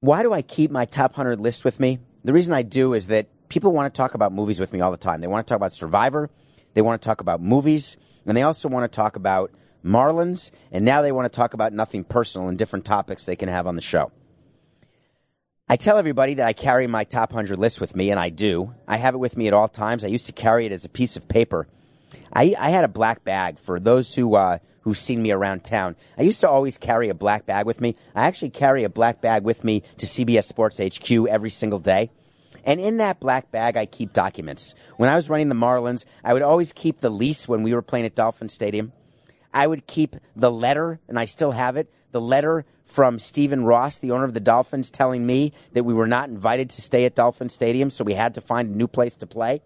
[0.00, 1.98] why do I keep my top 100 list with me?
[2.24, 4.90] The reason I do is that people want to talk about movies with me all
[4.90, 5.20] the time.
[5.20, 6.30] They want to talk about Survivor,
[6.72, 9.50] they want to talk about movies, and they also want to talk about
[9.84, 13.50] Marlins, and now they want to talk about nothing personal and different topics they can
[13.50, 14.10] have on the show.
[15.68, 18.74] I tell everybody that I carry my top 100 list with me, and I do.
[18.88, 20.04] I have it with me at all times.
[20.04, 21.68] I used to carry it as a piece of paper.
[22.32, 25.96] I, I had a black bag for those who uh, who've seen me around town.
[26.16, 27.96] I used to always carry a black bag with me.
[28.14, 32.10] I actually carry a black bag with me to CBS Sports HQ every single day.
[32.64, 34.74] And in that black bag, I keep documents.
[34.96, 37.82] When I was running the Marlins, I would always keep the lease when we were
[37.82, 38.92] playing at Dolphin Stadium.
[39.52, 43.98] I would keep the letter, and I still have it, the letter from Stephen Ross,
[43.98, 47.14] the owner of the Dolphins, telling me that we were not invited to stay at
[47.14, 49.62] Dolphin Stadium, so we had to find a new place to play.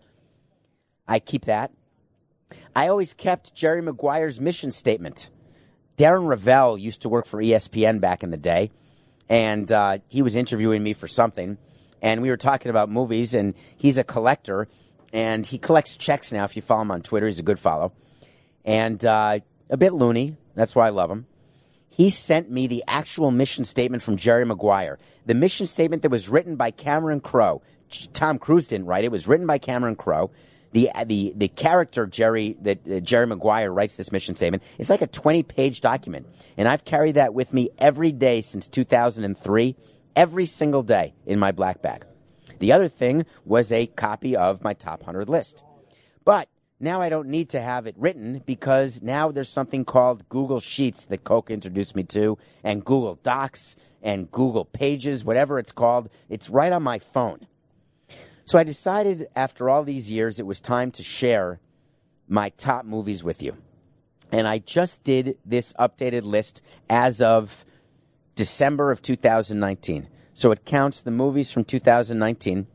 [1.09, 1.73] I keep that.
[2.75, 5.31] I always kept Jerry Maguire's mission statement.
[5.97, 8.71] Darren Rovell used to work for ESPN back in the day,
[9.29, 11.59] and uh, he was interviewing me for something,
[12.01, 14.67] and we were talking about movies, and he's a collector,
[15.13, 16.45] and he collects checks now.
[16.45, 17.93] If you follow him on Twitter, he's a good follow,
[18.65, 20.37] and uh, a bit loony.
[20.55, 21.27] That's why I love him.
[21.91, 26.31] He sent me the actual mission statement from Jerry Maguire, the mission statement that was
[26.31, 27.61] written by Cameron Crowe.
[28.15, 30.31] Tom Cruise didn't write it; it was written by Cameron Crowe
[30.73, 34.63] the the the character Jerry that uh, Jerry Maguire writes this mission statement.
[34.79, 38.69] It's like a 20 page document, and I've carried that with me every day since
[38.69, 39.77] 2003,
[40.17, 42.05] every single day in my black bag.
[42.59, 45.65] The other thing was a copy of my top 100 list,
[46.25, 50.61] but now I don't need to have it written because now there's something called Google
[50.61, 56.09] Sheets that Coke introduced me to, and Google Docs and Google Pages, whatever it's called.
[56.29, 57.47] It's right on my phone.
[58.51, 61.61] So I decided after all these years it was time to share
[62.27, 63.57] my top movies with you.
[64.33, 67.65] And I just did this updated list as of
[68.35, 70.09] December of 2019.
[70.35, 72.67] So it counts the movies from 2019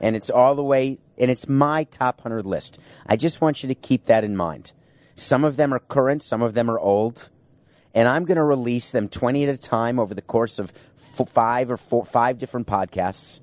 [0.00, 2.80] and it's all the way and it's my top 100 list.
[3.04, 4.72] I just want you to keep that in mind.
[5.16, 7.28] Some of them are current, some of them are old,
[7.92, 11.70] and I'm going to release them 20 at a time over the course of five
[11.70, 13.42] or four, five different podcasts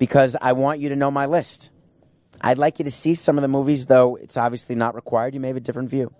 [0.00, 1.70] because I want you to know my list.
[2.40, 5.34] I'd like you to see some of the movies, though it's obviously not required.
[5.34, 6.12] You may have a different view.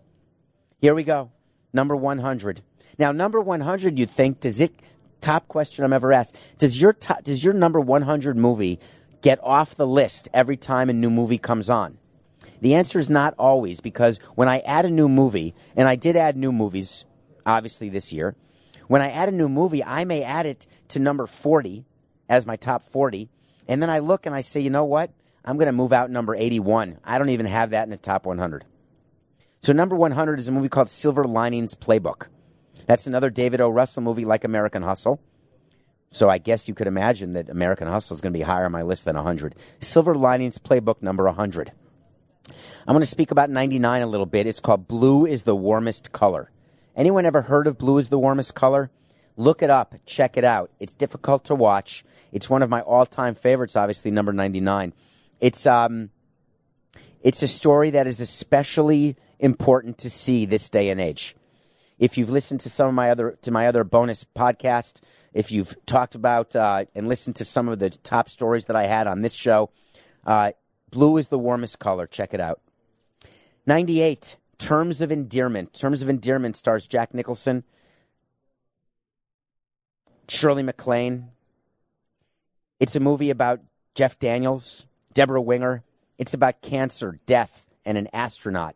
[0.83, 1.33] Here we go.
[1.73, 2.61] Number 100.
[2.99, 4.75] Now, number 100, you think, does it,
[5.23, 8.79] top question I'm ever asked, does your, top, does your number 100 movie
[9.23, 11.97] get off the list every time a new movie comes on?
[12.61, 16.16] The answer is not always because when I add a new movie, and I did
[16.16, 17.07] add new movies,
[17.47, 18.37] obviously this year,
[18.88, 21.87] when I add a new movie, I may add it to number 40
[22.29, 23.31] as my top 40
[23.71, 25.13] and then I look and I say, you know what?
[25.45, 26.99] I'm going to move out number 81.
[27.05, 28.65] I don't even have that in the top 100.
[29.63, 32.27] So number 100 is a movie called Silver Linings Playbook.
[32.87, 33.69] That's another David O.
[33.69, 35.23] Russell movie like American Hustle.
[36.11, 38.73] So I guess you could imagine that American Hustle is going to be higher on
[38.73, 39.55] my list than 100.
[39.79, 41.71] Silver Linings Playbook number 100.
[42.49, 42.55] I'm
[42.93, 44.49] going to speak about 99 a little bit.
[44.49, 46.51] It's called Blue is the Warmest Color.
[46.97, 48.91] Anyone ever heard of Blue is the Warmest Color?
[49.37, 50.73] Look it up, check it out.
[50.81, 52.05] It's difficult to watch.
[52.33, 54.93] It's one of my all-time favorites, obviously number 99.
[55.41, 56.11] It's um
[57.22, 61.37] it's a story that is especially important to see this day and age.
[61.99, 65.03] If you've listened to some of my other to my other bonus podcast,
[65.35, 68.87] if you've talked about uh, and listened to some of the top stories that I
[68.87, 69.70] had on this show,
[70.26, 70.53] uh,
[70.91, 72.07] blue is the warmest color.
[72.07, 72.61] Check it out.
[73.66, 75.74] 98, Terms of Endearment.
[75.74, 77.64] Terms of Endearment stars Jack Nicholson,
[80.28, 81.31] Shirley MacLaine,
[82.81, 83.61] it's a movie about
[83.95, 85.85] Jeff Daniels, Debra Winger.
[86.18, 88.74] It's about cancer, death, and an astronaut.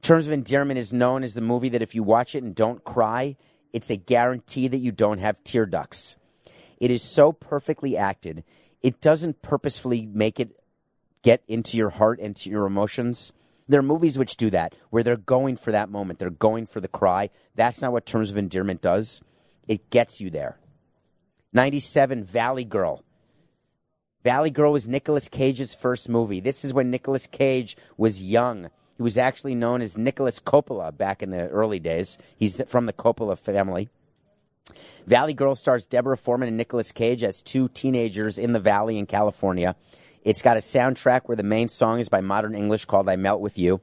[0.00, 2.82] Terms of Endearment is known as the movie that if you watch it and don't
[2.82, 3.36] cry,
[3.72, 6.16] it's a guarantee that you don't have tear ducts.
[6.78, 8.42] It is so perfectly acted.
[8.80, 10.58] It doesn't purposefully make it
[11.22, 13.32] get into your heart and to your emotions.
[13.68, 16.18] There are movies which do that, where they're going for that moment.
[16.18, 17.30] They're going for the cry.
[17.54, 19.22] That's not what Terms of Endearment does.
[19.68, 20.58] It gets you there.
[21.54, 23.02] 97, Valley Girl.
[24.24, 26.40] Valley Girl was Nicolas Cage's first movie.
[26.40, 28.70] This is when Nicolas Cage was young.
[28.96, 32.16] He was actually known as Nicolas Coppola back in the early days.
[32.38, 33.90] He's from the Coppola family.
[35.06, 39.04] Valley Girl stars Deborah Foreman and Nicolas Cage as two teenagers in the valley in
[39.04, 39.76] California.
[40.24, 43.42] It's got a soundtrack where the main song is by Modern English called I Melt
[43.42, 43.82] With You.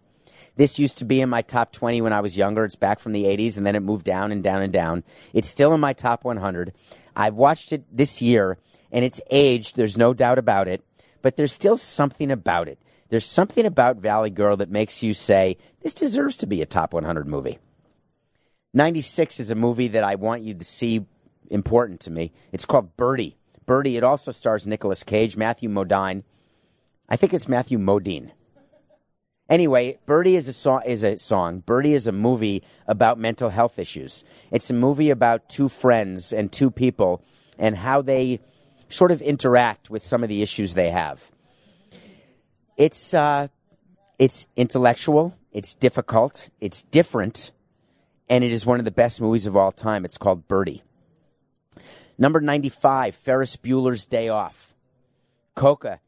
[0.55, 2.65] This used to be in my top 20 when I was younger.
[2.65, 5.03] It's back from the 80s and then it moved down and down and down.
[5.33, 6.73] It's still in my top 100.
[7.19, 8.57] I've watched it this year
[8.93, 9.75] and it's aged.
[9.75, 10.81] There's no doubt about it,
[11.21, 12.79] but there's still something about it.
[13.09, 16.93] There's something about Valley Girl that makes you say, this deserves to be a top
[16.93, 17.59] 100 movie.
[18.73, 21.05] 96 is a movie that I want you to see
[21.49, 22.31] important to me.
[22.53, 23.35] It's called Birdy.
[23.65, 26.23] Birdy, it also stars Nicolas Cage, Matthew Modine.
[27.09, 28.31] I think it's Matthew Modine.
[29.49, 30.83] Anyway, Birdie is a song.
[30.85, 31.59] Is a song.
[31.59, 34.23] Birdy is a movie about mental health issues.
[34.51, 37.23] It's a movie about two friends and two people
[37.57, 38.39] and how they
[38.87, 41.31] sort of interact with some of the issues they have.
[42.77, 43.47] It's uh,
[44.19, 45.35] it's intellectual.
[45.51, 46.49] It's difficult.
[46.61, 47.51] It's different,
[48.29, 50.05] and it is one of the best movies of all time.
[50.05, 50.83] It's called Birdy.
[52.19, 54.75] Number ninety-five, Ferris Bueller's Day Off.
[55.55, 55.99] Coca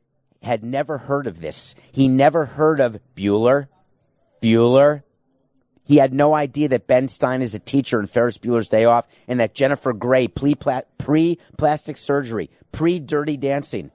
[0.41, 1.75] had never heard of this.
[1.91, 3.67] He never heard of Bueller.
[4.41, 5.03] Bueller.
[5.83, 9.07] He had no idea that Ben Stein is a teacher in Ferris Bueller's Day Off
[9.27, 13.91] and that Jennifer Grey, pre plastic surgery, pre dirty dancing,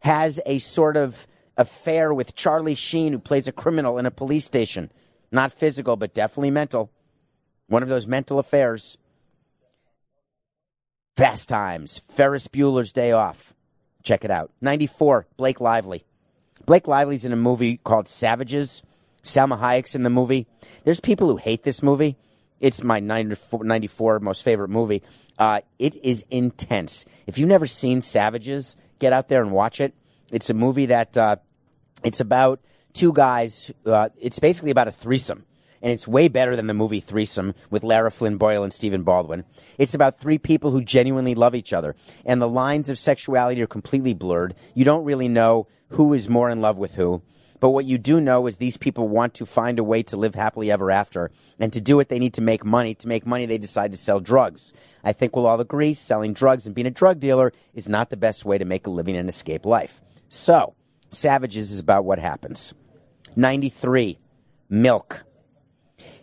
[0.00, 1.26] has a sort of
[1.56, 4.90] affair with Charlie Sheen, who plays a criminal in a police station.
[5.32, 6.90] Not physical, but definitely mental.
[7.68, 8.98] One of those mental affairs.
[11.16, 13.54] Fast Times, Ferris Bueller's Day Off.
[14.02, 14.50] Check it out.
[14.60, 16.04] 94, Blake Lively.
[16.66, 18.82] Blake Lively's in a movie called Savages.
[19.22, 20.46] Salma Hayek's in the movie.
[20.84, 22.16] There's people who hate this movie.
[22.60, 25.02] It's my 94, 94 most favorite movie.
[25.38, 27.06] Uh, it is intense.
[27.26, 29.94] If you've never seen Savages, get out there and watch it.
[30.30, 31.36] It's a movie that uh,
[32.04, 32.60] it's about
[32.92, 33.72] two guys.
[33.84, 35.44] Uh, it's basically about a threesome
[35.82, 39.44] and it's way better than the movie Threesome with Lara Flynn Boyle and Stephen Baldwin.
[39.78, 43.66] It's about three people who genuinely love each other, and the lines of sexuality are
[43.66, 44.54] completely blurred.
[44.74, 47.22] You don't really know who is more in love with who.
[47.60, 50.34] But what you do know is these people want to find a way to live
[50.34, 51.30] happily ever after.
[51.58, 52.94] And to do it, they need to make money.
[52.94, 54.72] To make money, they decide to sell drugs.
[55.04, 58.16] I think we'll all agree selling drugs and being a drug dealer is not the
[58.16, 60.00] best way to make a living and escape life.
[60.30, 60.74] So,
[61.10, 62.72] Savages is about what happens.
[63.36, 64.18] 93.
[64.70, 65.24] Milk.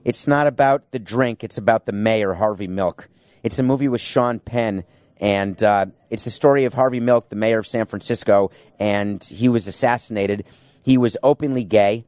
[0.08, 3.10] It's not about the drink, it's about the mayor, Harvey Milk.
[3.43, 4.86] It's a movie with Sean Penn,
[5.18, 8.49] and uh, it's the story of Harvey Milk, the mayor of San Francisco,
[8.80, 10.45] and he was assassinated.
[10.82, 12.05] He was openly gay,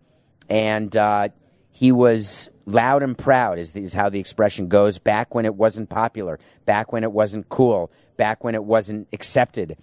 [0.49, 1.27] and uh,
[1.71, 5.89] he was loud and proud, is, is how the expression goes, back when it wasn't
[5.89, 9.75] popular, back when it wasn't cool, back when it wasn't accepted.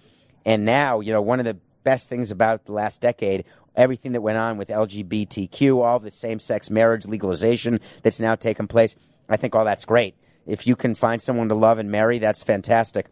[0.43, 3.45] And now, you know, one of the best things about the last decade
[3.77, 8.67] everything that went on with LGBTQ, all the same sex marriage legalization that's now taken
[8.67, 8.95] place.
[9.29, 10.15] I think all that's great.
[10.45, 13.07] If you can find someone to love and marry, that's fantastic.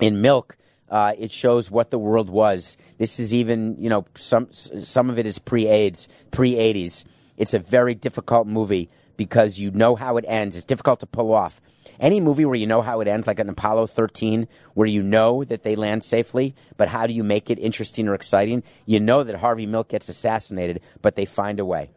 [0.00, 0.56] In Milk,
[0.90, 2.76] uh, it shows what the world was.
[2.98, 7.04] This is even, you know, some some of it is pre-AIDS, pre-80s.
[7.38, 10.56] It's a very difficult movie because you know how it ends.
[10.56, 11.60] It's difficult to pull off.
[11.98, 15.44] Any movie where you know how it ends, like an Apollo 13, where you know
[15.44, 18.62] that they land safely, but how do you make it interesting or exciting?
[18.84, 21.90] You know that Harvey Milk gets assassinated, but they find a way.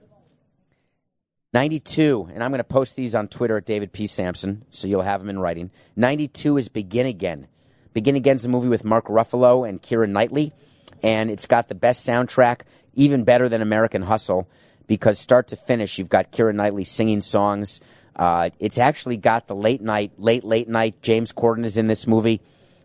[1.54, 4.06] 92, and I'm going to post these on Twitter at David P.
[4.06, 5.72] Samson, so you'll have them in writing.
[5.96, 7.48] 92 is Begin Again.
[7.92, 10.54] Begin Again is a movie with Mark Ruffalo and Keira Knightley,
[11.02, 12.62] and it's got the best soundtrack,
[12.94, 14.48] even better than American Hustle,
[14.86, 17.82] because start to finish, you've got Keira Knightley singing songs.
[18.20, 21.02] Uh, it's actually got the late night, late late night.
[21.02, 22.42] James Corden is in this movie,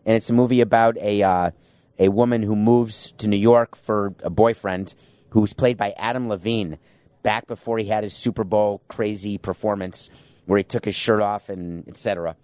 [0.07, 1.51] and it's a movie about a uh,
[1.99, 4.95] a woman who moves to New York for a boyfriend
[5.31, 6.79] who's played by Adam Levine.
[7.25, 10.09] Back before he had his Super Bowl crazy performance
[10.47, 12.37] where he took his shirt off and etc.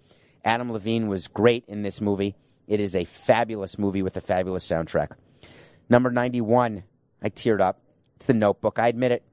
[0.43, 2.35] Adam Levine was great in this movie.
[2.67, 5.11] It is a fabulous movie with a fabulous soundtrack.
[5.87, 6.83] Number 91,
[7.21, 7.79] I teared up.
[8.17, 8.79] It's The Notebook.
[8.79, 9.23] I admit it.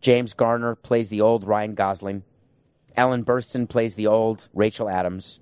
[0.00, 2.22] James Garner plays the old Ryan Gosling.
[2.96, 5.40] Ellen Burstyn plays the old Rachel Adams.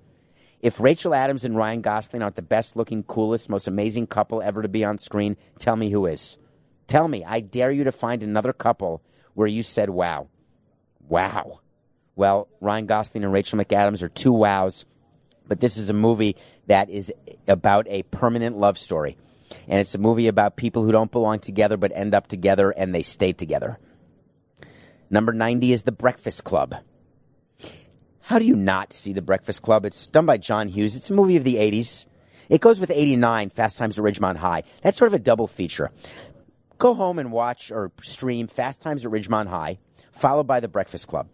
[0.61, 4.61] If Rachel Adams and Ryan Gosling aren't the best looking, coolest, most amazing couple ever
[4.61, 6.37] to be on screen, tell me who is.
[6.87, 7.23] Tell me.
[7.25, 9.01] I dare you to find another couple
[9.33, 10.27] where you said, wow.
[11.07, 11.61] Wow.
[12.15, 14.85] Well, Ryan Gosling and Rachel McAdams are two wows,
[15.47, 16.35] but this is a movie
[16.67, 17.11] that is
[17.47, 19.17] about a permanent love story.
[19.67, 22.93] And it's a movie about people who don't belong together but end up together and
[22.93, 23.79] they stay together.
[25.09, 26.75] Number 90 is The Breakfast Club.
[28.31, 29.85] How do you not see The Breakfast Club?
[29.85, 30.95] It's done by John Hughes.
[30.95, 32.05] It's a movie of the 80s.
[32.47, 34.63] It goes with 89, Fast Times at Ridgemont High.
[34.81, 35.91] That's sort of a double feature.
[36.77, 39.79] Go home and watch or stream Fast Times at Ridgemont High,
[40.13, 41.27] followed by The Breakfast Club.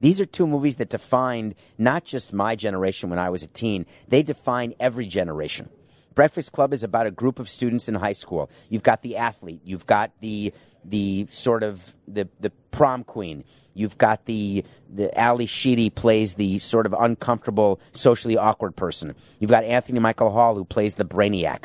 [0.00, 3.86] These are two movies that defined not just my generation when I was a teen,
[4.08, 5.70] they define every generation.
[6.14, 8.50] Breakfast Club is about a group of students in high school.
[8.68, 10.52] You've got the athlete, you've got the
[10.84, 13.44] the sort of the the prom queen.
[13.74, 19.14] You've got the the Ally Sheedy plays the sort of uncomfortable, socially awkward person.
[19.40, 21.64] You've got Anthony Michael Hall who plays the brainiac,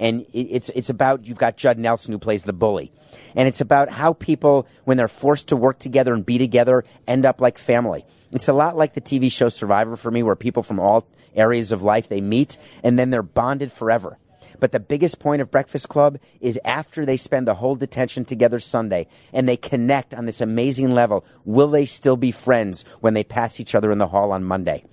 [0.00, 2.92] and it, it's it's about you've got Judd Nelson who plays the bully,
[3.34, 7.26] and it's about how people when they're forced to work together and be together end
[7.26, 8.04] up like family.
[8.30, 11.72] It's a lot like the TV show Survivor for me, where people from all areas
[11.72, 14.18] of life they meet and then they're bonded forever.
[14.62, 18.60] But the biggest point of Breakfast Club is after they spend the whole detention together
[18.60, 23.24] Sunday and they connect on this amazing level, will they still be friends when they
[23.24, 24.84] pass each other in the hall on Monday?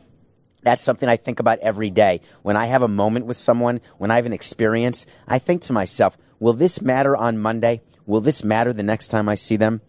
[0.63, 2.21] That's something I think about every day.
[2.41, 5.73] When I have a moment with someone, when I have an experience, I think to
[5.73, 7.81] myself, will this matter on Monday?
[8.07, 9.81] Will this matter the next time I see them?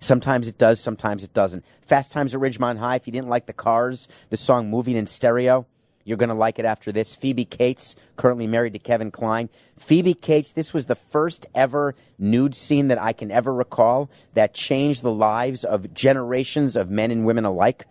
[0.00, 1.64] Sometimes it does, sometimes it doesn't.
[1.82, 5.06] Fast Times at Ridgemont High, if you didn't like the cars, the song Moving in
[5.06, 5.68] Stereo,
[6.10, 7.14] you're going to like it after this.
[7.14, 9.48] Phoebe Cates, currently married to Kevin Kline.
[9.76, 14.52] Phoebe Cates, this was the first ever nude scene that I can ever recall that
[14.52, 17.86] changed the lives of generations of men and women alike.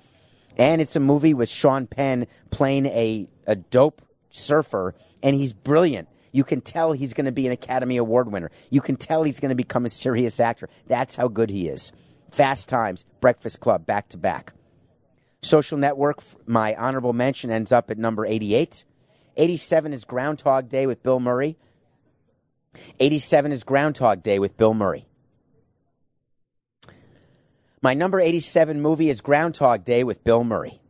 [0.57, 4.93] And it's a movie with Sean Penn playing a, a dope surfer,
[5.23, 6.09] and he's brilliant.
[6.33, 8.51] You can tell he's going to be an Academy Award winner.
[8.69, 10.67] You can tell he's going to become a serious actor.
[10.87, 11.93] That's how good he is.
[12.29, 14.53] Fast Times, Breakfast Club, back to back.
[15.41, 18.83] Social Network, my honorable mention ends up at number 88.
[19.37, 21.57] 87 is Groundhog Day with Bill Murray.
[22.99, 25.07] 87 is Groundhog Day with Bill Murray.
[27.81, 30.81] My number 87 movie is Groundhog Day with Bill Murray.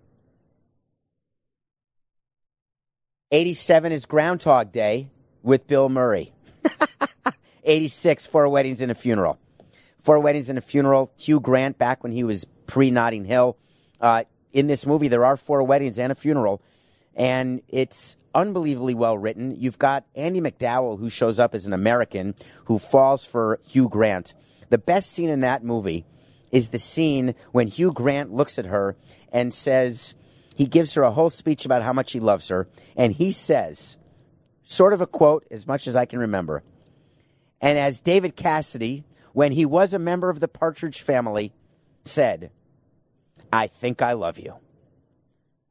[3.32, 5.12] 87 is Groundhog Day
[5.44, 6.34] with Bill Murray.
[7.64, 9.38] 86, Four Weddings and a Funeral.
[10.00, 13.56] Four Weddings and a Funeral, Hugh Grant back when he was pre Notting Hill.
[14.02, 14.24] Uh,
[14.54, 16.62] in this movie, there are four weddings and a funeral,
[17.16, 19.56] and it's unbelievably well written.
[19.60, 22.36] You've got Andie MacDowell, who shows up as an American
[22.66, 24.34] who falls for Hugh Grant.
[24.70, 26.06] The best scene in that movie
[26.52, 28.96] is the scene when Hugh Grant looks at her
[29.32, 30.16] and says,
[30.56, 33.98] he gives her a whole speech about how much he loves her, and he says,
[34.64, 36.64] sort of a quote, as much as I can remember.
[37.62, 41.54] And as David Cassidy, when he was a member of the Partridge family,
[42.04, 42.52] said,
[43.52, 44.56] I think I love you.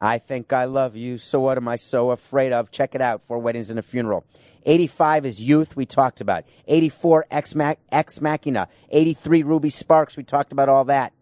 [0.01, 1.19] I think I love you.
[1.19, 2.71] So what am I so afraid of?
[2.71, 3.23] Check it out.
[3.23, 4.25] Four weddings and a funeral.
[4.65, 5.77] 85 is youth.
[5.77, 6.45] We talked about.
[6.67, 7.81] 84 Ex, Mac-
[8.21, 8.69] Machina.
[8.91, 10.17] 83 Ruby Sparks.
[10.17, 11.13] We talked about all that.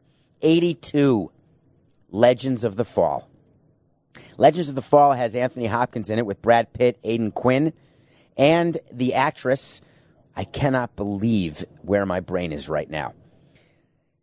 [0.42, 1.30] 82
[2.10, 3.28] Legends of the Fall.
[4.36, 7.72] Legends of the Fall has Anthony Hopkins in it with Brad Pitt, Aidan Quinn,
[8.36, 9.80] and the actress.
[10.36, 13.14] I cannot believe where my brain is right now.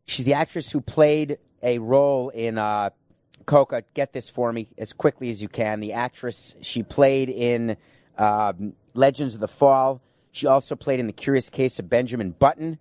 [0.06, 2.92] She's the actress who played a role in uh,
[3.46, 3.84] Coca.
[3.94, 5.80] Get this for me as quickly as you can.
[5.80, 7.78] The actress she played in
[8.18, 10.02] um, Legends of the Fall.
[10.32, 12.80] She also played in The Curious Case of Benjamin Button,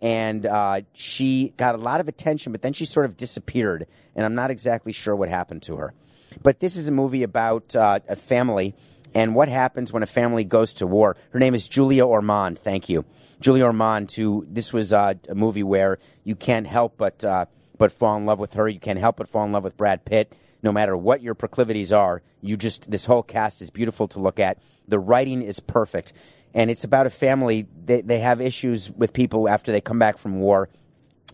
[0.00, 4.24] and uh, she got a lot of attention, but then she sort of disappeared, and
[4.24, 5.94] I'm not exactly sure what happened to her.
[6.42, 8.74] But this is a movie about uh, a family
[9.14, 11.16] and what happens when a family goes to war.
[11.30, 12.58] Her name is Julia Ormond.
[12.58, 13.04] Thank you,
[13.40, 14.08] Julia Ormond.
[14.10, 17.46] To this was uh, a movie where you can't help but uh,
[17.82, 18.68] but fall in love with her.
[18.68, 20.32] You can't help but fall in love with Brad Pitt.
[20.62, 24.38] No matter what your proclivities are, you just this whole cast is beautiful to look
[24.38, 24.58] at.
[24.86, 26.12] The writing is perfect,
[26.54, 27.66] and it's about a family.
[27.84, 30.68] They they have issues with people after they come back from war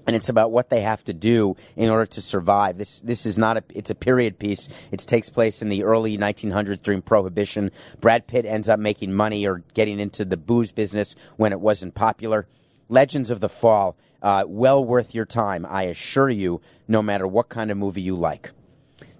[0.07, 2.79] and it's about what they have to do in order to survive.
[2.79, 4.71] This this is not a it's a period piece.
[4.91, 7.71] It takes place in the early 1900s during Prohibition.
[8.01, 11.95] Brad Pitt ends up making money or getting into the booze business when it wasn't
[11.95, 12.47] popular.
[12.89, 16.61] Legends of the Fall, uh, well worth your time, I assure you.
[16.87, 18.51] No matter what kind of movie you like.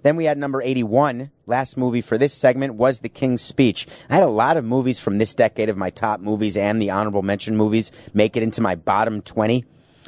[0.01, 1.31] Then we had number 81.
[1.45, 3.85] Last movie for this segment was The King's Speech.
[4.09, 6.91] I had a lot of movies from this decade of my top movies and the
[6.91, 9.65] honorable mention movies make it into my bottom 20.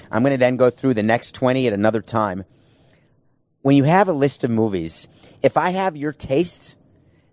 [0.10, 2.46] I'm going to then go through the next 20 at another time.
[3.62, 5.08] When you have a list of movies,
[5.44, 6.78] if I have your taste,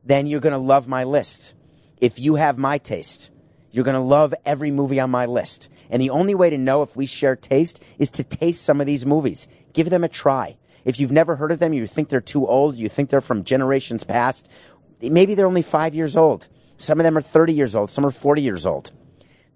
[0.05, 1.55] then you're going to love my list.
[2.01, 3.31] If you have my taste,
[3.71, 5.71] you're going to love every movie on my list.
[5.91, 8.87] And the only way to know if we share taste is to taste some of
[8.87, 9.49] these movies.
[9.73, 10.57] Give them a try.
[10.85, 13.45] If you've never heard of them, you think they're too old, you think they're from
[13.45, 14.51] generations past,
[15.03, 16.49] maybe they're only five years old.
[16.77, 18.93] Some of them are 30 years old, some are 40 years old.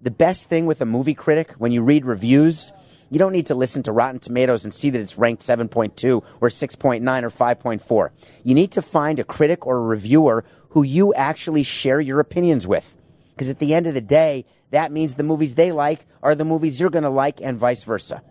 [0.01, 2.73] The best thing with a movie critic, when you read reviews,
[3.09, 6.49] you don't need to listen to Rotten Tomatoes and see that it's ranked 7.2 or
[6.49, 8.09] 6.9 or 5.4.
[8.43, 12.67] You need to find a critic or a reviewer who you actually share your opinions
[12.67, 12.97] with.
[13.33, 16.45] Because at the end of the day, that means the movies they like are the
[16.45, 18.21] movies you're going to like and vice versa.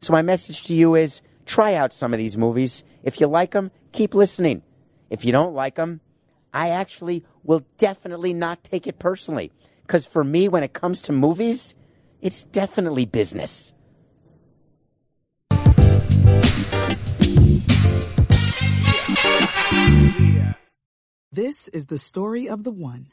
[0.00, 2.84] So my message to you is try out some of these movies.
[3.02, 4.62] If you like them, keep listening.
[5.10, 6.00] If you don't like them,
[6.52, 9.50] I actually will definitely not take it personally.
[9.82, 11.74] Because for me, when it comes to movies,
[12.20, 13.72] it's definitely business.
[21.32, 23.12] This is the story of the one.